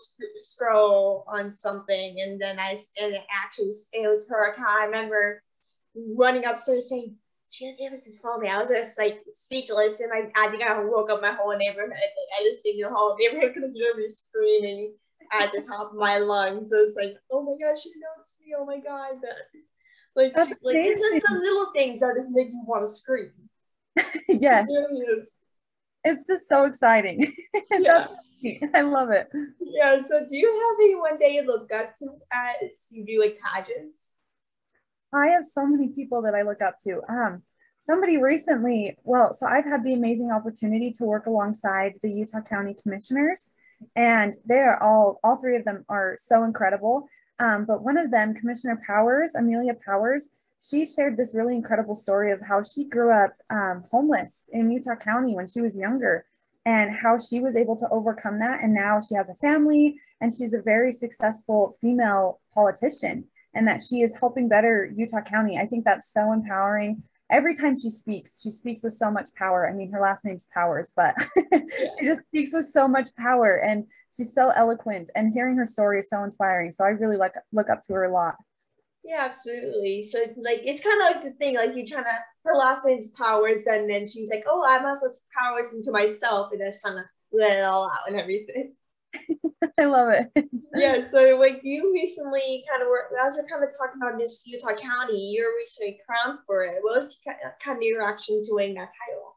scroll 0.44 1.26
on 1.28 1.52
something, 1.52 2.16
and 2.22 2.40
then 2.40 2.60
I 2.60 2.78
and 3.02 3.14
it 3.14 3.24
actually 3.32 3.72
it 3.94 4.08
was 4.08 4.28
her 4.30 4.52
account. 4.52 4.70
I 4.70 4.86
remember 4.86 5.42
running 6.16 6.46
upstairs 6.46 6.90
saying, 6.90 7.16
Geena 7.52 7.78
Davis 7.78 8.08
is 8.08 8.20
following 8.20 8.44
me. 8.44 8.50
I 8.50 8.60
was 8.60 8.70
just 8.70 8.98
like 8.98 9.22
speechless, 9.34 10.00
and 10.02 10.12
I, 10.14 10.32
I 10.36 10.50
think 10.50 10.64
I 10.64 10.84
woke 10.84 11.10
up 11.10 11.22
my 11.22 11.32
whole 11.32 11.56
neighborhood. 11.58 11.90
Like, 11.90 12.40
I 12.40 12.44
just 12.44 12.64
seen 12.64 12.82
the 12.82 12.90
whole 12.90 13.16
neighborhood 13.18 13.54
because 13.54 13.70
of 13.70 13.98
me 13.98 14.08
screaming 14.08 14.94
at 15.32 15.52
the 15.52 15.62
top 15.62 15.92
of 15.92 15.98
my 15.98 16.18
lungs. 16.18 16.70
So 16.70 16.78
it's 16.78 16.96
like, 16.96 17.16
oh 17.32 17.44
my 17.44 17.56
gosh, 17.60 17.84
she 17.84 17.92
knows 17.92 18.38
me. 18.46 18.54
Oh 18.58 18.66
my 18.66 18.80
god, 18.80 19.16
like 20.16 20.34
That's 20.34 20.50
like 20.64 20.76
it's 20.78 21.02
just 21.02 21.28
some 21.28 21.40
little 21.40 21.72
things 21.74 22.02
that 22.02 22.16
just 22.18 22.32
make 22.34 22.48
you 22.48 22.64
want 22.68 22.84
to 22.84 22.88
scream. 22.88 23.32
yes. 24.28 24.68
It 24.70 24.92
really 24.92 25.22
it's 26.04 26.28
just 26.28 26.48
so 26.48 26.66
exciting. 26.66 27.32
Yeah. 27.80 28.08
I 28.76 28.82
love 28.82 29.10
it. 29.10 29.28
Yeah. 29.60 30.00
So 30.08 30.20
do 30.20 30.38
you 30.38 30.48
have 30.48 30.80
anyone 30.80 31.18
that 31.20 31.32
you 31.32 31.42
look 31.42 31.72
up 31.74 31.96
to 31.96 32.06
as 32.32 32.88
you 32.92 33.04
do 33.04 33.20
like 33.20 33.40
pageants? 33.44 34.17
I 35.14 35.28
have 35.28 35.44
so 35.44 35.66
many 35.66 35.90
people 35.90 36.22
that 36.24 36.36
I 36.36 36.42
look 36.42 36.62
up 36.62 36.80
to. 36.84 37.02
Um, 37.10 37.44
somebody 37.80 38.18
recently, 38.18 38.98
well, 39.04 39.34
so 39.34 39.46
I've 39.46 39.66
had 39.66 39.84
the 39.84 39.94
amazing 39.94 40.32
opportunity 40.32 40.92
to 40.92 41.06
work 41.06 41.28
alongside 41.28 41.94
the 42.02 42.12
Utah 42.12 42.42
County 42.42 42.76
Commissioners, 42.82 43.52
and 43.96 44.34
they 44.46 44.60
are 44.60 44.82
all, 44.82 45.20
all 45.24 45.38
three 45.38 45.56
of 45.56 45.66
them 45.66 45.86
are 45.88 46.16
so 46.20 46.44
incredible. 46.44 47.08
Um, 47.40 47.66
but 47.66 47.84
one 47.84 47.98
of 47.98 48.12
them, 48.12 48.34
Commissioner 48.34 48.82
Powers, 48.86 49.36
Amelia 49.36 49.76
Powers, 49.86 50.30
she 50.62 50.86
shared 50.86 51.16
this 51.16 51.36
really 51.36 51.56
incredible 51.56 51.96
story 51.96 52.32
of 52.32 52.42
how 52.42 52.64
she 52.64 52.84
grew 52.84 53.12
up 53.12 53.34
um, 53.50 53.86
homeless 53.92 54.50
in 54.52 54.72
Utah 54.72 54.96
County 54.96 55.36
when 55.36 55.48
she 55.48 55.62
was 55.62 55.78
younger 55.78 56.26
and 56.66 56.94
how 56.94 57.18
she 57.18 57.40
was 57.40 57.56
able 57.56 57.76
to 57.78 57.88
overcome 57.90 58.40
that. 58.40 58.64
And 58.64 58.74
now 58.74 59.00
she 59.00 59.14
has 59.16 59.30
a 59.30 59.36
family 59.36 60.00
and 60.20 60.34
she's 60.34 60.56
a 60.56 60.62
very 60.62 60.92
successful 60.92 61.76
female 61.80 62.42
politician 62.54 63.26
and 63.54 63.68
that 63.68 63.82
she 63.82 64.02
is 64.02 64.18
helping 64.20 64.48
better 64.48 64.92
Utah 64.96 65.22
County. 65.22 65.58
I 65.58 65.66
think 65.66 65.86
that's 65.86 66.12
so 66.12 66.32
empowering. 66.32 67.04
Every 67.30 67.56
time 67.56 67.80
she 67.80 67.90
speaks, 67.90 68.42
she 68.42 68.50
speaks 68.50 68.84
with 68.84 68.94
so 68.94 69.12
much 69.12 69.34
power. 69.36 69.70
I 69.70 69.74
mean, 69.74 69.92
her 69.92 70.00
last 70.00 70.24
name's 70.24 70.48
Powers, 70.54 70.94
but 70.96 71.16
she 72.00 72.06
just 72.06 72.24
speaks 72.24 72.54
with 72.54 72.66
so 72.66 72.88
much 72.88 73.08
power 73.18 73.58
and 73.58 73.86
she's 74.16 74.34
so 74.34 74.50
eloquent. 74.50 75.10
And 75.16 75.34
hearing 75.34 75.58
her 75.58 75.66
story 75.66 76.00
is 76.00 76.10
so 76.10 76.24
inspiring. 76.24 76.72
So 76.72 76.86
I 76.86 76.90
really 76.90 77.18
look 77.18 77.34
look 77.52 77.70
up 77.70 77.82
to 77.88 77.94
her 77.94 78.06
a 78.06 78.14
lot. 78.14 78.36
Yeah, 79.04 79.24
absolutely. 79.24 80.04
So 80.04 80.20
like 80.38 80.62
it's 80.64 80.84
kind 80.84 81.02
of 81.02 81.08
like 81.08 81.24
the 81.24 81.38
thing, 81.38 81.56
like 81.56 81.76
you're 81.76 81.86
trying 81.86 82.06
to 82.06 82.20
her 82.46 82.56
last 82.56 82.86
name's 82.86 83.10
Powers, 83.10 83.66
and 83.66 83.90
then 83.90 84.08
she's 84.08 84.30
like, 84.30 84.44
oh, 84.48 84.66
I 84.68 84.80
must 84.82 85.04
put 85.04 85.14
powers 85.38 85.74
into 85.74 85.92
myself, 85.92 86.52
and 86.52 86.62
just 86.62 86.84
kind 86.84 87.00
of 87.00 87.06
let 87.32 87.58
it 87.58 87.64
all 87.64 87.86
out 87.86 88.08
and 88.08 88.20
everything. 88.20 88.74
I 89.80 89.86
love 89.86 90.10
it. 90.10 90.50
yeah, 90.76 91.04
so 91.04 91.38
like 91.40 91.62
you 91.64 91.94
recently 91.94 92.64
kind 92.70 92.82
of 92.82 92.90
were 92.90 93.10
as 93.26 93.38
you're 93.38 93.48
kind 93.48 93.64
of 93.64 93.70
talking 93.78 94.02
about 94.02 94.18
Miss 94.18 94.46
Utah 94.46 94.76
County, 94.76 95.32
you're 95.32 95.56
recently 95.56 96.00
crowned 96.06 96.40
for 96.46 96.64
it. 96.64 96.78
What 96.82 96.98
was 96.98 97.20
kind 97.64 97.78
of 97.78 97.82
your 97.82 98.00
reaction 98.00 98.42
to 98.44 98.54
winning 98.54 98.76
that 98.76 98.90
title? 99.08 99.36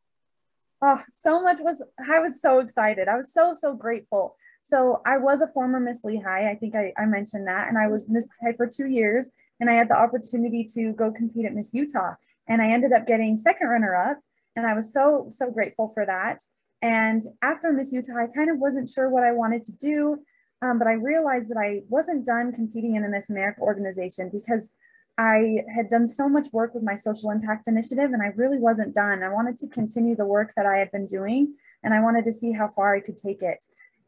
Oh, 0.83 1.03
so 1.09 1.43
much 1.43 1.59
was 1.61 1.83
I 2.09 2.21
was 2.21 2.41
so 2.41 2.61
excited. 2.61 3.09
I 3.09 3.17
was 3.17 3.33
so 3.33 3.53
so 3.55 3.75
grateful. 3.75 4.37
So 4.63 5.03
I 5.07 5.19
was 5.19 5.41
a 5.41 5.47
former 5.47 5.81
Miss 5.81 6.03
Lehi. 6.03 6.25
I 6.27 6.55
think 6.55 6.75
I, 6.75 6.93
I 6.99 7.07
mentioned 7.07 7.47
that, 7.47 7.69
and 7.69 7.79
I 7.79 7.89
was 7.89 8.09
Miss 8.09 8.27
Lehi 8.43 8.57
for 8.57 8.67
two 8.67 8.87
years, 8.87 9.33
and 9.59 9.71
I 9.71 9.75
had 9.75 9.89
the 9.89 9.99
opportunity 9.99 10.65
to 10.75 10.93
go 10.93 11.11
compete 11.11 11.47
at 11.47 11.55
Miss 11.55 11.75
Utah, 11.75 12.15
and 12.49 12.61
I 12.63 12.71
ended 12.71 12.93
up 12.93 13.07
getting 13.07 13.37
second 13.37 13.69
runner 13.69 13.95
up, 13.95 14.19
and 14.57 14.67
I 14.67 14.75
was 14.75 14.93
so 14.93 15.27
so 15.31 15.51
grateful 15.51 15.89
for 15.89 16.07
that. 16.07 16.43
And 16.83 17.23
after 17.43 17.73
Miss 17.73 17.93
Utah, 17.93 18.17
I 18.17 18.27
kind 18.27 18.51
of 18.51 18.59
wasn't 18.59 18.89
sure 18.89 19.11
what 19.11 19.23
I 19.23 19.33
wanted 19.33 19.65
to 19.65 19.73
do, 19.73 20.19
um, 20.63 20.79
but 20.79 20.89
I 20.89 20.93
realized 20.93 21.51
that 21.51 21.59
I 21.59 21.83
wasn't 21.89 22.25
done 22.25 22.53
competing 22.53 22.97
in 22.97 23.03
the 23.03 23.09
Miss 23.09 23.31
America 23.31 23.61
organization 23.61 24.31
because 24.33 24.73
I 25.19 25.65
had 25.75 25.89
done 25.89 26.07
so 26.07 26.29
much 26.29 26.47
work 26.53 26.75
with 26.75 26.83
my 26.83 26.95
social 26.95 27.31
impact 27.31 27.69
initiative 27.69 28.13
and 28.13 28.23
I 28.23 28.29
really 28.37 28.59
wasn't 28.59 28.95
done. 28.95 29.23
I 29.23 29.29
wanted 29.29 29.59
to 29.59 29.69
continue 29.69 30.17
the 30.17 30.25
work 30.25 30.53
that 30.57 30.65
I 30.65 30.79
had 30.79 30.91
been 30.93 31.07
doing 31.07 31.55
and 31.83 31.93
I 31.93 32.01
wanted 32.01 32.25
to 32.25 32.33
see 32.33 32.53
how 32.53 32.69
far 32.69 32.95
I 32.95 33.01
could 33.01 33.19
take 33.19 33.43
it. 33.43 33.63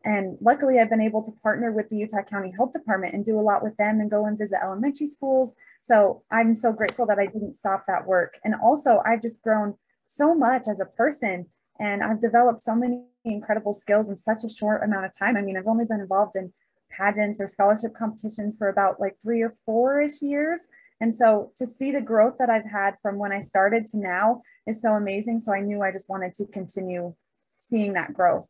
And 0.04 0.36
luckily, 0.40 0.78
I've 0.78 0.90
been 0.90 1.00
able 1.00 1.22
to 1.22 1.30
partner 1.42 1.70
with 1.70 1.88
the 1.88 1.96
Utah 1.96 2.22
County 2.22 2.50
Health 2.56 2.72
Department 2.72 3.14
and 3.14 3.24
do 3.24 3.38
a 3.38 3.42
lot 3.42 3.62
with 3.62 3.76
them 3.76 4.00
and 4.00 4.10
go 4.10 4.26
and 4.26 4.36
visit 4.36 4.58
elementary 4.62 5.06
schools. 5.06 5.54
So 5.80 6.22
I'm 6.30 6.56
so 6.56 6.72
grateful 6.72 7.06
that 7.06 7.18
I 7.18 7.26
didn't 7.26 7.56
stop 7.56 7.84
that 7.86 8.06
work. 8.06 8.38
And 8.42 8.54
also, 8.54 9.00
I've 9.06 9.22
just 9.22 9.42
grown 9.42 9.74
so 10.06 10.34
much 10.34 10.66
as 10.68 10.80
a 10.80 10.86
person 10.86 11.46
and 11.78 12.02
I've 12.02 12.20
developed 12.20 12.60
so 12.60 12.74
many 12.74 13.04
incredible 13.24 13.72
skills 13.72 14.08
in 14.08 14.16
such 14.16 14.44
a 14.44 14.48
short 14.48 14.82
amount 14.82 15.06
of 15.06 15.16
time. 15.16 15.36
I 15.36 15.42
mean, 15.42 15.56
I've 15.56 15.66
only 15.66 15.84
been 15.84 16.00
involved 16.00 16.36
in 16.36 16.52
pageants 16.90 17.40
or 17.40 17.46
scholarship 17.46 17.94
competitions 17.94 18.56
for 18.56 18.68
about 18.68 19.00
like 19.00 19.16
three 19.22 19.42
or 19.42 19.52
four 19.64 20.00
ish 20.00 20.20
years. 20.20 20.68
And 21.00 21.14
so 21.14 21.52
to 21.56 21.66
see 21.66 21.90
the 21.90 22.00
growth 22.00 22.36
that 22.38 22.50
I've 22.50 22.70
had 22.70 22.94
from 23.00 23.18
when 23.18 23.32
I 23.32 23.40
started 23.40 23.86
to 23.88 23.98
now 23.98 24.42
is 24.66 24.80
so 24.80 24.92
amazing. 24.92 25.40
So 25.40 25.52
I 25.52 25.60
knew 25.60 25.82
I 25.82 25.90
just 25.90 26.08
wanted 26.08 26.34
to 26.34 26.46
continue 26.46 27.14
seeing 27.58 27.94
that 27.94 28.12
growth. 28.12 28.48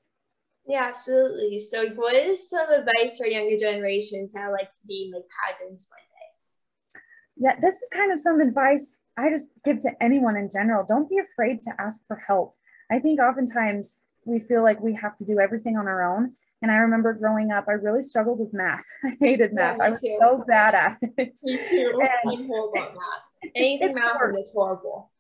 Yeah, 0.67 0.85
absolutely. 0.85 1.59
So 1.59 1.89
what 1.91 2.15
is 2.15 2.49
some 2.49 2.71
advice 2.71 3.19
for 3.19 3.27
younger 3.27 3.57
generations 3.57 4.33
that 4.33 4.49
like 4.49 4.71
to 4.71 4.87
be 4.87 5.11
like 5.13 5.25
pageants 5.45 5.89
one 5.91 5.99
day? 5.99 7.01
Yeah, 7.37 7.61
this 7.61 7.75
is 7.77 7.89
kind 7.93 8.13
of 8.13 8.21
some 8.21 8.41
advice 8.41 9.01
I 9.17 9.31
just 9.31 9.51
give 9.65 9.81
to 9.81 9.91
anyone 10.03 10.37
in 10.37 10.51
general. 10.51 10.85
Don't 10.87 11.09
be 11.09 11.19
afraid 11.19 11.63
to 11.63 11.73
ask 11.81 12.01
for 12.07 12.17
help. 12.17 12.55
I 12.93 12.99
think 12.99 13.21
oftentimes 13.21 14.03
we 14.27 14.39
feel 14.39 14.63
like 14.63 14.81
we 14.81 14.95
have 14.95 15.17
to 15.17 15.25
do 15.25 15.41
everything 15.41 15.79
on 15.79 15.89
our 15.89 16.03
own. 16.15 16.35
And 16.61 16.71
I 16.71 16.77
remember 16.77 17.15
growing 17.15 17.51
up, 17.51 17.65
I 17.67 17.73
really 17.73 18.03
struggled 18.03 18.39
with 18.39 18.53
math. 18.53 18.85
I 19.05 19.17
hated 19.19 19.55
math. 19.55 19.79
Yeah, 19.79 19.85
I 19.85 19.91
was 19.91 20.01
too. 20.01 20.19
so 20.21 20.45
bad 20.47 20.75
at 20.75 20.99
it. 21.17 21.41
Me 21.43 21.59
too. 21.69 21.93
And 22.25 22.41
I'm 22.41 22.47
horrible 22.47 22.73
at 22.77 22.95
math. 22.95 23.53
Anything 23.57 23.95
math 23.95 24.17
is 24.39 24.53
horrible. 24.53 25.11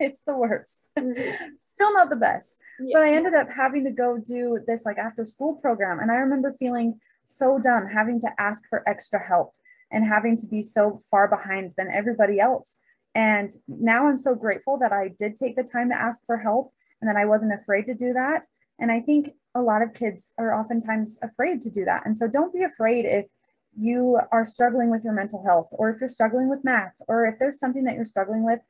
it's 0.00 0.22
the 0.22 0.34
worst. 0.34 0.90
Mm-hmm. 0.98 1.46
Still 1.64 1.92
not 1.92 2.08
the 2.08 2.16
best. 2.16 2.60
Yeah. 2.80 2.94
But 2.94 3.02
I 3.02 3.14
ended 3.14 3.34
up 3.34 3.52
having 3.52 3.84
to 3.84 3.90
go 3.90 4.16
do 4.16 4.58
this 4.66 4.86
like 4.86 4.96
after 4.96 5.26
school 5.26 5.56
program. 5.56 6.00
And 6.00 6.10
I 6.10 6.16
remember 6.16 6.54
feeling 6.58 6.98
so 7.26 7.60
dumb 7.62 7.86
having 7.86 8.18
to 8.22 8.30
ask 8.38 8.62
for 8.70 8.88
extra 8.88 9.22
help 9.22 9.52
and 9.92 10.04
having 10.04 10.36
to 10.38 10.46
be 10.46 10.62
so 10.62 11.00
far 11.10 11.28
behind 11.28 11.74
than 11.76 11.88
everybody 11.92 12.40
else. 12.40 12.78
And 13.14 13.50
now 13.68 14.08
I'm 14.08 14.18
so 14.18 14.34
grateful 14.34 14.78
that 14.78 14.92
I 14.92 15.08
did 15.18 15.36
take 15.36 15.54
the 15.56 15.62
time 15.62 15.90
to 15.90 16.00
ask 16.00 16.24
for 16.26 16.38
help 16.38 16.72
and 17.00 17.08
that 17.08 17.16
I 17.16 17.26
wasn't 17.26 17.52
afraid 17.52 17.86
to 17.86 17.94
do 17.94 18.12
that. 18.12 18.46
And 18.78 18.92
I 18.92 19.00
think 19.00 19.30
a 19.54 19.62
lot 19.62 19.82
of 19.82 19.94
kids 19.94 20.32
are 20.38 20.54
oftentimes 20.54 21.18
afraid 21.22 21.60
to 21.62 21.70
do 21.70 21.84
that. 21.84 22.06
And 22.06 22.16
so 22.16 22.28
don't 22.28 22.52
be 22.52 22.62
afraid 22.62 23.04
if 23.04 23.28
you 23.76 24.20
are 24.32 24.44
struggling 24.44 24.90
with 24.90 25.04
your 25.04 25.12
mental 25.12 25.44
health 25.44 25.68
or 25.72 25.90
if 25.90 26.00
you're 26.00 26.08
struggling 26.08 26.48
with 26.48 26.64
math 26.64 26.94
or 27.06 27.26
if 27.26 27.38
there's 27.38 27.58
something 27.58 27.84
that 27.84 27.94
you're 27.94 28.04
struggling 28.04 28.44
with, 28.44 28.60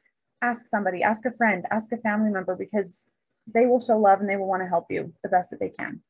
ask 0.43 0.67
somebody, 0.67 1.03
ask 1.03 1.25
a 1.25 1.33
friend, 1.33 1.65
ask 1.71 1.93
a 1.93 1.97
family 1.97 2.31
member 2.31 2.57
because 2.57 3.07
they 3.53 3.67
will 3.67 3.81
show 3.81 3.99
love 3.99 4.21
and 4.21 4.29
they 4.29 4.37
will 4.37 4.49
want 4.49 4.63
to 4.63 4.69
help 4.69 4.87
you 4.91 5.13
the 5.23 5.29
best 5.29 5.51
that 5.51 5.61
they 5.61 5.71
can. 5.71 6.01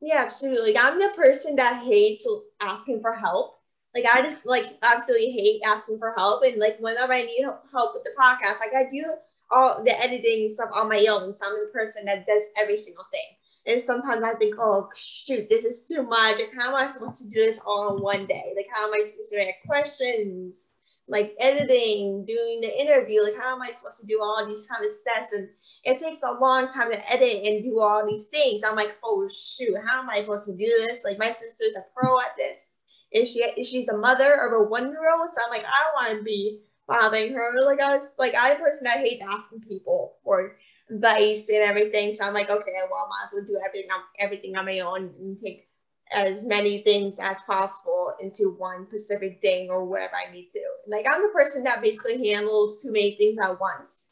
Yeah, 0.00 0.22
absolutely. 0.24 0.76
I'm 0.76 0.98
the 0.98 1.12
person 1.14 1.56
that 1.56 1.84
hates 1.84 2.28
asking 2.60 3.00
for 3.00 3.14
help. 3.14 3.54
Like 3.94 4.06
I 4.12 4.22
just 4.22 4.46
like 4.46 4.78
absolutely 4.82 5.30
hate 5.30 5.60
asking 5.64 5.98
for 5.98 6.14
help, 6.16 6.42
and 6.42 6.58
like 6.58 6.78
whenever 6.80 7.12
I 7.12 7.24
need 7.24 7.44
help 7.70 7.94
with 7.94 8.02
the 8.04 8.10
podcast, 8.18 8.58
like 8.60 8.74
I 8.74 8.88
do 8.90 9.04
all 9.52 9.82
the 9.84 9.98
editing 10.02 10.48
stuff 10.48 10.70
on 10.74 10.88
my 10.88 11.06
own. 11.10 11.32
So 11.32 11.46
I'm 11.46 11.54
the 11.54 11.70
person 11.72 12.04
that 12.06 12.26
does 12.26 12.42
every 12.56 12.76
single 12.76 13.04
thing. 13.10 13.36
And 13.66 13.80
sometimes 13.80 14.24
I 14.24 14.34
think, 14.34 14.56
oh 14.58 14.88
shoot, 14.96 15.48
this 15.48 15.64
is 15.64 15.86
too 15.86 16.02
much. 16.02 16.36
Like 16.38 16.52
how 16.58 16.68
am 16.68 16.74
I 16.74 16.90
supposed 16.90 17.22
to 17.22 17.28
do 17.28 17.44
this 17.44 17.60
all 17.64 17.96
in 17.96 18.02
one 18.02 18.26
day? 18.26 18.52
Like 18.56 18.66
how 18.72 18.86
am 18.86 18.94
I 18.94 19.02
supposed 19.04 19.30
to 19.30 19.40
answer 19.40 19.54
questions? 19.66 20.68
Like 21.08 21.34
editing, 21.38 22.24
doing 22.24 22.60
the 22.60 22.80
interview. 22.80 23.22
Like 23.22 23.36
how 23.38 23.54
am 23.54 23.62
I 23.62 23.70
supposed 23.70 24.00
to 24.00 24.06
do 24.06 24.20
all 24.20 24.46
these 24.46 24.66
kind 24.66 24.84
of 24.84 24.90
steps? 24.90 25.32
And 25.32 25.48
it 25.84 25.98
takes 25.98 26.22
a 26.22 26.38
long 26.40 26.68
time 26.70 26.90
to 26.90 27.12
edit 27.12 27.44
and 27.44 27.62
do 27.62 27.80
all 27.80 28.06
these 28.06 28.28
things. 28.28 28.62
I'm 28.64 28.76
like, 28.76 28.96
oh 29.04 29.28
shoot, 29.28 29.76
how 29.86 30.00
am 30.02 30.10
I 30.10 30.20
supposed 30.20 30.46
to 30.46 30.56
do 30.56 30.64
this? 30.86 31.04
Like 31.04 31.18
my 31.18 31.30
sister's 31.30 31.76
a 31.76 31.84
pro 31.94 32.18
at 32.20 32.36
this. 32.36 32.70
And 33.14 33.28
she 33.28 33.44
she's 33.62 33.88
a 33.88 33.96
mother 33.96 34.34
of 34.34 34.52
a 34.52 34.68
one 34.68 34.88
year 34.88 35.14
old? 35.16 35.28
So 35.30 35.42
I'm 35.44 35.50
like, 35.50 35.66
I 35.66 35.90
want 35.94 36.18
to 36.18 36.24
be 36.24 36.60
bothering 36.92 37.32
her. 37.32 37.52
Like 37.64 37.80
I 37.80 37.96
was 37.96 38.14
like 38.18 38.34
I'm 38.38 38.56
a 38.56 38.58
person 38.58 38.84
that 38.84 38.98
hates 38.98 39.22
asking 39.22 39.60
people 39.60 40.16
for 40.24 40.56
advice 40.90 41.48
and 41.48 41.58
everything. 41.58 42.12
So 42.12 42.24
I'm 42.24 42.34
like, 42.34 42.50
okay, 42.50 42.72
well, 42.90 43.06
I 43.06 43.08
might 43.08 43.24
as 43.24 43.32
well 43.32 43.44
do 43.44 43.60
everything 43.64 43.90
on 43.90 44.00
everything 44.18 44.56
on 44.56 44.66
my 44.66 44.80
own 44.80 45.12
and 45.18 45.38
take 45.38 45.68
as 46.14 46.44
many 46.44 46.78
things 46.78 47.18
as 47.18 47.40
possible 47.42 48.14
into 48.20 48.54
one 48.58 48.86
specific 48.86 49.40
thing 49.40 49.70
or 49.70 49.84
whatever 49.84 50.14
I 50.16 50.30
need 50.32 50.50
to. 50.50 50.62
Like 50.86 51.06
I'm 51.08 51.24
a 51.24 51.32
person 51.32 51.64
that 51.64 51.82
basically 51.82 52.28
handles 52.28 52.82
too 52.82 52.92
many 52.92 53.16
things 53.16 53.38
at 53.42 53.58
once. 53.58 54.10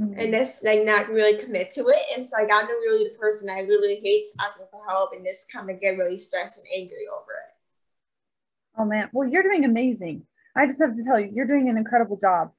Mm-hmm. 0.00 0.18
And 0.18 0.34
this 0.34 0.62
like 0.64 0.84
not 0.84 1.08
really 1.08 1.42
commit 1.42 1.70
to 1.72 1.88
it. 1.88 2.02
And 2.14 2.26
so 2.26 2.36
like 2.36 2.52
I'm 2.52 2.66
really 2.66 3.04
the 3.04 3.18
person 3.18 3.48
I 3.48 3.60
really 3.60 4.00
hates 4.02 4.36
asking 4.40 4.66
for 4.70 4.82
help 4.88 5.12
and 5.12 5.24
just 5.24 5.50
kind 5.50 5.70
of 5.70 5.80
get 5.80 5.96
really 5.96 6.18
stressed 6.18 6.58
and 6.58 6.66
angry 6.74 7.06
over 7.10 7.30
it. 7.30 7.52
Oh 8.78 8.84
man. 8.84 9.08
Well, 9.12 9.28
you're 9.28 9.42
doing 9.42 9.64
amazing. 9.64 10.26
I 10.56 10.66
just 10.66 10.80
have 10.80 10.94
to 10.94 11.04
tell 11.04 11.18
you, 11.18 11.30
you're 11.32 11.46
doing 11.46 11.68
an 11.68 11.76
incredible 11.76 12.18
job. 12.18 12.52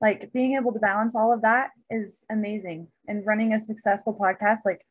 Like 0.00 0.32
being 0.32 0.54
able 0.54 0.72
to 0.72 0.78
balance 0.78 1.14
all 1.14 1.32
of 1.32 1.42
that 1.42 1.70
is 1.90 2.24
amazing. 2.30 2.88
And 3.08 3.24
running 3.26 3.54
a 3.54 3.58
successful 3.58 4.14
podcast, 4.14 4.58
like 4.64 4.84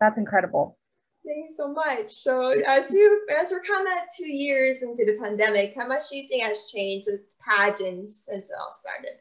that's 0.00 0.18
incredible. 0.18 0.78
Thank 1.24 1.48
you 1.48 1.54
so 1.54 1.72
much. 1.72 2.12
So 2.12 2.50
as 2.50 2.90
you 2.90 3.26
as 3.38 3.50
we're 3.50 3.62
kind 3.62 3.86
of 3.86 4.04
two 4.16 4.26
years 4.26 4.82
into 4.82 5.04
the 5.04 5.18
pandemic, 5.22 5.74
how 5.76 5.86
much 5.86 6.08
do 6.10 6.16
you 6.16 6.28
think 6.28 6.42
has 6.44 6.70
changed 6.70 7.06
with 7.10 7.20
pageants 7.46 8.26
since 8.26 8.50
it 8.50 8.56
all 8.58 8.72
started? 8.72 9.18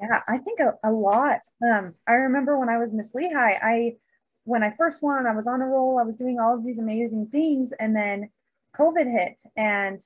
Yeah, 0.00 0.20
I 0.28 0.38
think 0.38 0.60
a, 0.60 0.74
a 0.84 0.90
lot. 0.90 1.40
Um, 1.62 1.94
I 2.06 2.12
remember 2.12 2.58
when 2.58 2.68
I 2.68 2.78
was 2.78 2.92
Miss 2.92 3.14
Lehi, 3.14 3.34
I 3.34 3.96
when 4.44 4.62
I 4.62 4.70
first 4.70 5.02
won, 5.02 5.26
I 5.26 5.34
was 5.34 5.46
on 5.46 5.62
a 5.62 5.66
roll. 5.66 5.98
I 5.98 6.02
was 6.02 6.16
doing 6.16 6.38
all 6.38 6.54
of 6.54 6.64
these 6.64 6.78
amazing 6.78 7.28
things, 7.28 7.72
and 7.78 7.94
then 7.94 8.30
COVID 8.76 9.10
hit, 9.10 9.40
and 9.56 10.00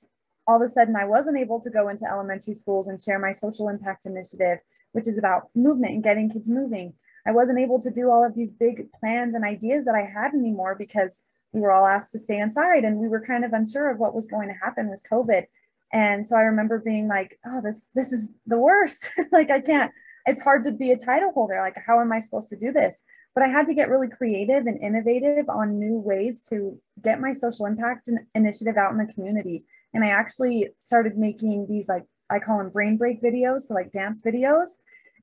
all 0.46 0.56
of 0.56 0.62
a 0.62 0.68
sudden 0.68 0.96
I 0.96 1.04
wasn't 1.04 1.38
able 1.38 1.60
to 1.60 1.70
go 1.70 1.88
into 1.88 2.04
elementary 2.10 2.54
schools 2.54 2.88
and 2.88 3.00
share 3.00 3.18
my 3.18 3.32
social 3.32 3.68
impact 3.68 4.06
initiative, 4.06 4.58
which 4.92 5.08
is 5.08 5.18
about 5.18 5.48
movement 5.54 5.94
and 5.94 6.04
getting 6.04 6.30
kids 6.30 6.48
moving. 6.48 6.94
I 7.26 7.32
wasn't 7.32 7.58
able 7.58 7.80
to 7.80 7.90
do 7.90 8.10
all 8.10 8.24
of 8.24 8.34
these 8.34 8.50
big 8.50 8.92
plans 8.92 9.34
and 9.34 9.44
ideas 9.44 9.86
that 9.86 9.94
I 9.94 10.02
had 10.02 10.34
anymore 10.34 10.76
because 10.78 11.22
we 11.52 11.60
were 11.60 11.72
all 11.72 11.86
asked 11.86 12.12
to 12.12 12.18
stay 12.18 12.38
inside 12.38 12.84
and 12.84 12.98
we 12.98 13.08
were 13.08 13.24
kind 13.24 13.44
of 13.44 13.52
unsure 13.52 13.90
of 13.90 13.98
what 13.98 14.14
was 14.14 14.26
going 14.26 14.48
to 14.48 14.54
happen 14.54 14.90
with 14.90 15.02
COVID. 15.10 15.44
And 15.92 16.26
so 16.26 16.36
I 16.36 16.42
remember 16.42 16.78
being 16.80 17.08
like, 17.08 17.38
oh, 17.46 17.60
this 17.62 17.88
this 17.94 18.12
is 18.12 18.34
the 18.46 18.58
worst. 18.58 19.08
like 19.32 19.50
I 19.50 19.60
can't, 19.60 19.92
it's 20.26 20.42
hard 20.42 20.64
to 20.64 20.72
be 20.72 20.90
a 20.90 20.98
title 20.98 21.32
holder. 21.32 21.60
Like, 21.60 21.76
how 21.86 22.00
am 22.00 22.12
I 22.12 22.18
supposed 22.18 22.48
to 22.50 22.56
do 22.56 22.72
this? 22.72 23.02
But 23.34 23.44
I 23.44 23.48
had 23.48 23.66
to 23.66 23.74
get 23.74 23.88
really 23.88 24.08
creative 24.08 24.66
and 24.66 24.80
innovative 24.82 25.48
on 25.48 25.78
new 25.78 25.98
ways 25.98 26.42
to 26.50 26.78
get 27.02 27.20
my 27.20 27.32
social 27.32 27.66
impact 27.66 28.08
initiative 28.34 28.76
out 28.76 28.92
in 28.92 28.98
the 28.98 29.12
community. 29.12 29.64
And 29.94 30.04
I 30.04 30.08
actually 30.08 30.68
started 30.80 31.16
making 31.16 31.66
these 31.68 31.88
like 31.88 32.04
I 32.30 32.38
call 32.38 32.58
them 32.58 32.70
brain 32.70 32.96
break 32.96 33.22
videos, 33.22 33.62
so 33.62 33.74
like 33.74 33.92
dance 33.92 34.20
videos. 34.20 34.70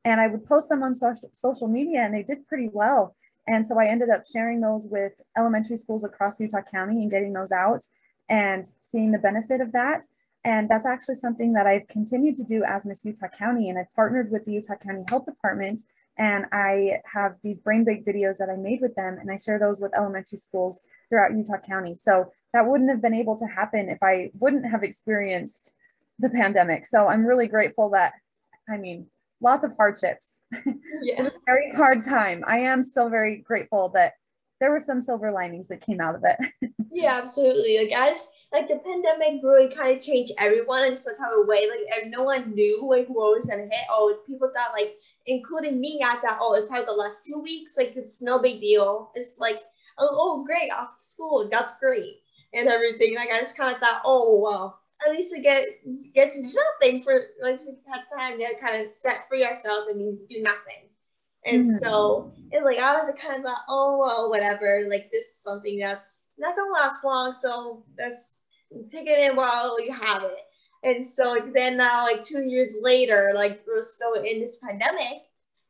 And 0.06 0.20
I 0.20 0.28
would 0.28 0.46
post 0.46 0.70
them 0.70 0.82
on 0.82 0.96
social 0.96 1.30
social 1.32 1.68
media 1.68 2.02
and 2.02 2.14
they 2.14 2.24
did 2.24 2.48
pretty 2.48 2.70
well. 2.72 3.16
And 3.48 3.68
so 3.68 3.80
I 3.80 3.88
ended 3.88 4.10
up 4.10 4.24
sharing 4.26 4.62
those 4.62 4.88
with 4.88 5.14
elementary 5.38 5.78
schools 5.78 6.04
across 6.04 6.40
Utah 6.40 6.62
County 6.62 7.02
and 7.02 7.12
getting 7.12 7.34
those 7.34 7.52
out 7.52 7.86
and 8.30 8.66
seeing 8.80 9.12
the 9.12 9.20
benefit 9.20 9.62
of 9.62 9.72
that. 9.74 10.06
And 10.44 10.70
that's 10.70 10.86
actually 10.86 11.16
something 11.16 11.54
that 11.54 11.68
I've 11.68 11.88
continued 11.88 12.36
to 12.36 12.44
do 12.44 12.64
as 12.64 12.86
Miss 12.86 13.06
Utah 13.06 13.28
County. 13.28 13.70
And 13.70 13.78
I've 13.78 13.94
partnered 13.96 14.32
with 14.32 14.46
the 14.46 14.54
Utah 14.54 14.76
County 14.76 15.04
Health 15.08 15.26
Department 15.26 15.82
and 16.18 16.46
I 16.52 17.00
have 17.12 17.38
these 17.44 17.58
brain 17.58 17.84
break 17.84 18.06
videos 18.06 18.38
that 18.38 18.50
I 18.50 18.56
made 18.56 18.82
with 18.82 18.96
them 18.96 19.18
and 19.20 19.32
I 19.32 19.38
share 19.38 19.60
those 19.60 19.80
with 19.80 19.96
elementary 19.96 20.38
schools 20.38 20.84
throughout 21.10 21.36
Utah 21.36 21.58
County. 21.58 21.96
So 21.96 22.32
that 22.54 22.68
wouldn't 22.68 22.90
have 22.90 23.02
been 23.02 23.14
able 23.14 23.38
to 23.38 23.46
happen 23.46 23.90
if 23.90 24.04
I 24.04 24.32
wouldn't 24.40 24.70
have 24.70 24.84
experienced 24.84 25.74
the 26.20 26.30
pandemic. 26.30 26.86
So 26.86 27.08
I'm 27.08 27.26
really 27.26 27.48
grateful 27.48 27.90
that, 27.92 28.14
I 28.70 28.78
mean, 28.78 29.08
lots 29.42 29.64
of 29.64 29.76
hardships. 29.76 30.44
Yeah. 31.02 31.30
very 31.46 31.72
hard 31.72 32.04
time. 32.04 32.44
I 32.46 32.60
am 32.60 32.84
still 32.84 33.10
very 33.10 33.38
grateful 33.38 33.90
that 33.90 34.14
there 34.60 34.72
were 34.72 34.80
some 34.80 35.02
silver 35.02 35.32
linings 35.32 35.70
that 35.70 35.82
came 35.82 36.00
out 36.00 36.16
of 36.16 36.24
it. 36.24 36.72
yeah, 36.92 37.18
absolutely. 37.22 37.80
Like 37.80 37.92
as 37.92 38.28
like 38.54 38.68
the 38.68 38.80
pandemic 38.80 39.42
really 39.44 39.74
kind 39.74 39.98
of 39.98 40.04
changed 40.04 40.34
everyone 40.38 40.86
in 40.86 40.96
some 40.96 41.16
type 41.16 41.32
of 41.36 41.48
way. 41.48 41.68
Like 41.68 42.08
no 42.08 42.24
one 42.24 42.54
knew 42.54 42.86
like 42.88 43.08
what 43.08 43.38
was 43.38 43.48
gonna 43.48 43.64
hit. 43.64 43.86
Oh, 43.90 44.16
people 44.28 44.52
thought 44.56 44.74
like, 44.74 44.98
including 45.26 45.80
me, 45.80 46.02
I 46.06 46.16
thought, 46.18 46.38
oh, 46.40 46.54
it's 46.56 46.68
probably 46.68 46.86
the 46.86 46.92
last 46.92 47.26
two 47.26 47.40
weeks. 47.40 47.78
Like 47.78 47.94
it's 47.96 48.22
no 48.22 48.40
big 48.40 48.62
deal. 48.62 49.12
It's 49.16 49.40
like, 49.40 49.62
oh, 49.98 50.10
oh 50.12 50.46
great, 50.46 50.72
off 50.72 50.96
school, 51.02 51.48
that's 51.52 51.80
great, 51.80 52.18
and 52.54 52.68
everything. 52.68 53.16
Like 53.16 53.30
I 53.32 53.40
just 53.40 53.58
kind 53.58 53.72
of 53.72 53.80
thought, 53.80 54.02
oh 54.06 54.40
well, 54.42 54.80
at 55.06 55.12
least 55.12 55.34
we 55.36 55.42
get 55.42 55.66
get 56.14 56.32
to 56.32 56.44
do 56.44 56.50
something 56.50 57.04
for 57.04 57.28
like 57.42 57.62
have 57.92 58.06
time 58.18 58.38
to 58.38 58.48
kind 58.60 58.82
of 58.82 58.92
set 58.92 59.28
free 59.28 59.46
ourselves 59.46 59.88
and 59.88 60.18
do 60.28 60.42
nothing. 60.42 60.90
And 61.46 61.68
mm-hmm. 61.68 61.78
so 61.78 62.32
it's 62.52 62.64
like 62.64 62.78
I 62.78 62.94
was 62.94 63.12
kind 63.20 63.40
of 63.40 63.46
like, 63.46 63.58
oh 63.68 63.98
well, 63.98 64.30
whatever. 64.30 64.86
Like 64.88 65.12
this 65.12 65.26
is 65.26 65.44
something 65.44 65.80
that's 65.80 66.30
not 66.38 66.56
gonna 66.56 66.72
last 66.72 67.04
long, 67.04 67.34
so 67.34 67.84
let's 67.98 68.40
take 68.92 69.08
it 69.08 69.20
in 69.20 69.36
while 69.36 69.82
you 69.84 69.92
have 69.92 70.24
it. 70.24 70.38
And 70.84 71.06
so 71.06 71.34
like, 71.34 71.54
then 71.54 71.78
now, 71.78 72.06
like 72.06 72.24
two 72.24 72.42
years 72.42 72.78
later, 72.82 73.32
like 73.34 73.62
we're 73.68 73.82
still 73.82 74.14
in 74.14 74.40
this 74.40 74.58
pandemic. 74.58 75.24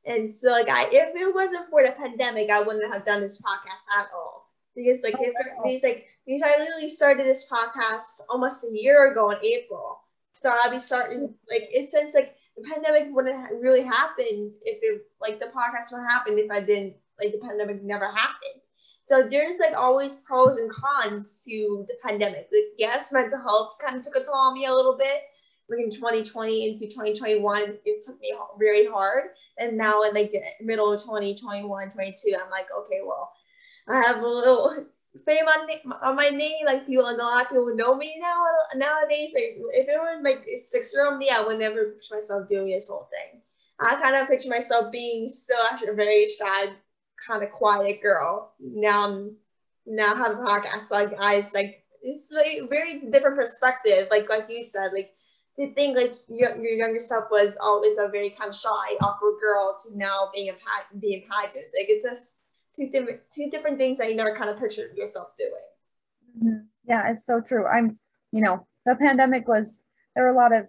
And 0.05 0.29
so 0.29 0.51
like 0.51 0.69
I, 0.69 0.88
if 0.91 1.15
it 1.15 1.35
wasn't 1.35 1.69
for 1.69 1.83
the 1.83 1.91
pandemic, 1.91 2.50
I 2.50 2.61
wouldn't 2.61 2.91
have 2.91 3.05
done 3.05 3.21
this 3.21 3.41
podcast 3.41 4.00
at 4.00 4.09
all. 4.13 4.50
Because 4.75 5.03
like 5.03 5.15
oh, 5.17 5.23
if 5.23 5.63
these 5.65 5.83
like 5.83 6.07
because 6.25 6.44
I 6.44 6.58
literally 6.58 6.90
started 6.90 7.25
this 7.25 7.48
podcast 7.50 8.22
almost 8.30 8.63
a 8.63 8.70
year 8.74 9.12
ago 9.12 9.32
in 9.32 9.38
April. 9.44 10.01
So 10.38 10.51
I'll 10.51 10.72
be 10.72 10.80
starting 10.80 11.34
like 11.50 11.70
it 11.72 11.90
since 11.90 12.16
like 12.16 12.36
the 12.58 12.63
pandemic 12.63 13.08
wouldn't 13.12 13.51
really 13.62 13.84
happened 13.84 14.56
if 14.63 14.80
it 14.82 15.06
like 15.20 15.40
the 15.40 15.48
podcast 15.48 15.92
would 15.92 16.08
happen 16.08 16.38
if 16.38 16.51
I 16.51 16.62
didn't 16.62 16.96
like 17.22 17.32
the 17.32 17.40
pandemic 17.40 17.84
never 17.84 18.06
happened. 18.06 18.62
So 19.06 19.28
there's 19.30 19.60
like 19.60 19.75
always 19.75 20.13
pros 20.13 20.58
and 20.58 20.72
cons 20.72 21.44
to 21.48 21.86
the 21.88 21.96
pandemic. 22.08 22.50
Like 22.51 22.74
yes, 22.78 23.12
mental 23.12 23.40
health 23.40 23.78
kind 23.80 23.98
of 23.98 24.04
took 24.04 24.16
a 24.16 24.24
toll 24.24 24.36
on 24.36 24.54
me 24.54 24.66
a 24.66 24.74
little 24.74 24.98
bit. 24.98 25.24
Like 25.70 25.80
in 25.80 25.92
2020 25.92 26.70
into 26.70 26.86
2021, 26.86 27.78
it 27.86 28.06
took 28.06 28.20
me 28.20 28.34
very 28.60 28.86
hard. 28.86 29.30
And 29.58 29.78
now 29.78 30.04
in 30.04 30.13
like 30.13 30.32
the 30.32 30.42
middle 30.62 30.92
of 30.92 31.01
2021, 31.01 31.92
22, 31.92 32.36
I'm 32.42 32.50
like, 32.50 32.68
okay, 32.78 33.00
well, 33.06 33.32
I 33.88 34.01
have 34.01 34.22
a 34.22 34.28
little 34.28 34.86
on, 35.15 35.94
on 36.03 36.15
my 36.15 36.30
name. 36.30 36.65
Like 36.65 36.88
people, 36.88 37.06
a 37.06 37.15
lot 37.15 37.44
of 37.44 37.50
people 37.50 37.75
know 37.75 37.96
me 37.96 38.18
now 38.20 38.44
nowadays. 38.75 39.34
Like 39.36 39.58
if 39.72 39.88
it 39.89 40.00
was 40.00 40.22
like 40.24 40.46
six 40.58 40.94
year 40.94 41.08
old 41.08 41.18
me, 41.18 41.30
I 41.32 41.44
would 41.44 41.60
never 41.60 41.91
picture 41.91 42.15
myself 42.15 42.50
doing 42.50 42.72
this 42.72 42.88
whole 42.88 43.10
thing. 43.12 43.41
I 43.80 43.96
kind 43.96 44.15
of 44.15 44.27
picture 44.27 44.50
myself 44.50 44.91
being 44.91 45.27
still 45.27 45.60
actually 45.72 45.89
a 45.89 45.94
very 45.94 46.27
shy, 46.27 46.68
kind 47.27 47.44
of 47.44 47.51
quiet 47.51 48.01
girl. 48.01 48.53
Now 48.60 49.08
I'm 49.08 49.36
now 49.86 50.13
I 50.13 50.18
have 50.18 50.39
a 50.39 50.44
podcast. 50.44 50.82
So 50.82 50.96
like 50.96 51.13
I 51.20 51.36
it's 51.36 51.53
like 51.53 51.84
it's 52.01 52.32
like 52.32 52.70
very 52.70 53.01
different 53.12 53.38
perspective. 53.38 54.08
Like 54.12 54.30
like 54.30 54.46
you 54.50 54.63
said, 54.63 54.94
like 54.94 55.12
to 55.58 55.74
think 55.74 55.98
like 55.98 56.13
your, 56.30 56.56
your 56.56 56.74
younger 56.74 57.00
self 57.00 57.25
was 57.30 57.58
always 57.62 57.98
a 57.98 58.08
very 58.08 58.30
kind 58.30 58.50
of 58.50 58.56
shy, 58.56 58.96
awkward 59.01 59.39
girl 59.41 59.77
to 59.84 59.98
now 59.98 60.30
being 60.34 60.50
a 60.50 60.98
being 61.00 61.24
pageant. 61.30 61.65
Like 61.77 61.89
it's 61.89 62.06
just 62.06 62.38
two 62.75 62.90
different 62.90 63.22
two 63.34 63.50
different 63.50 63.78
things 63.78 64.00
that 64.00 64.10
you 64.10 64.16
never 64.16 64.36
kind 64.36 64.50
of 64.50 64.60
pictured 64.60 64.96
yourself 64.98 65.30
doing. 65.38 65.51
Mm-hmm. 66.38 66.66
Yeah, 66.88 67.12
it's 67.12 67.25
so 67.25 67.42
true. 67.42 67.66
I'm, 67.66 68.00
you 68.32 68.42
know, 68.42 68.68
the 68.86 68.96
pandemic 68.96 69.48
was 69.48 69.84
there 70.16 70.25
were 70.25 70.32
a 70.32 70.36
lot 70.36 70.54
of 70.54 70.68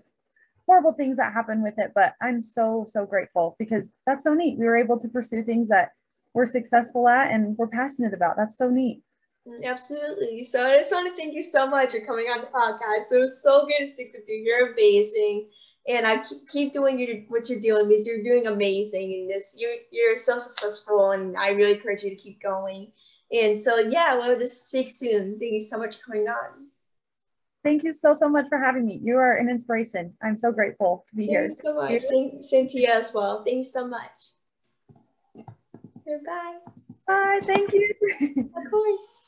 horrible 0.67 0.93
things 0.93 1.17
that 1.17 1.33
happened 1.33 1.63
with 1.63 1.75
it, 1.79 1.93
but 1.95 2.15
I'm 2.21 2.41
so 2.41 2.87
so 2.89 3.07
grateful 3.07 3.57
because 3.59 3.91
that's 4.07 4.25
so 4.25 4.35
neat. 4.35 4.59
We 4.59 4.67
were 4.67 4.77
able 4.77 4.99
to 5.01 5.09
pursue 5.09 5.43
things 5.43 5.69
that 5.69 5.91
we're 6.35 6.47
successful 6.47 7.09
at 7.09 7.31
and 7.31 7.57
we're 7.57 7.69
passionate 7.69 8.15
about. 8.15 8.37
That's 8.37 8.59
so 8.59 8.71
neat. 8.71 9.03
Absolutely. 9.65 10.45
So 10.45 10.65
I 10.65 10.77
just 10.77 10.93
want 10.93 11.09
to 11.09 11.21
thank 11.21 11.35
you 11.35 11.43
so 11.43 11.67
much 11.67 11.93
for 11.93 12.01
coming 12.01 12.27
on 12.27 12.41
the 12.41 12.47
podcast. 12.47 13.13
It 13.13 13.19
was 13.19 13.43
so 13.43 13.67
good 13.67 13.85
to 13.85 13.91
speak 13.91 14.13
with 14.15 14.23
you. 14.29 14.37
You're 14.37 14.73
amazing 14.73 15.49
and 15.89 16.07
I 16.07 16.23
keep 16.51 16.73
doing 16.73 16.99
your, 16.99 17.17
what 17.29 17.49
you're 17.49 17.61
doing 17.61 17.89
because 17.89 18.07
you're 18.07 18.23
doing 18.23 18.47
amazing 18.47 19.13
in 19.13 19.29
this. 19.29 19.57
You're 19.59 19.77
you're 19.91 20.17
so 20.17 20.39
successful, 20.39 21.11
and 21.11 21.37
I 21.37 21.51
really 21.51 21.75
encourage 21.75 22.03
you 22.03 22.11
to 22.11 22.17
keep 22.17 22.43
going. 22.43 22.93
And 23.33 23.59
so, 23.59 23.79
yeah, 23.79 24.15
we'll 24.15 24.39
just 24.39 24.69
speak 24.69 24.91
soon. 24.91 25.39
Thank 25.39 25.53
you 25.53 25.61
so 25.61 25.79
much 25.79 25.97
for 25.97 26.13
coming 26.13 26.29
on. 26.29 26.69
Thank 27.65 27.83
you 27.83 27.93
so 27.93 28.13
so 28.13 28.29
much 28.29 28.49
for 28.49 28.59
having 28.59 28.87
me. 28.87 29.01
You 29.03 29.17
are 29.17 29.37
an 29.37 29.49
inspiration. 29.49 30.15
I'm 30.23 30.37
so 30.37 30.53
grateful 30.53 31.05
to 31.09 31.17
be 31.17 31.27
Thank 31.27 31.31
here. 31.31 31.49
Thank 31.49 31.59
you 31.59 31.65
so 31.65 31.75
much. 31.75 32.03
Same, 32.03 32.43
same 32.43 32.69
to 32.69 32.81
you 32.81 32.89
as 32.89 33.13
well. 33.15 33.43
Thank 33.45 33.59
you 33.59 33.65
so 33.65 33.87
much. 33.87 34.11
Goodbye. 36.05 36.59
Bye. 37.07 37.41
Thank 37.45 37.73
you. 37.73 37.91
of 38.57 38.71
course. 38.71 39.23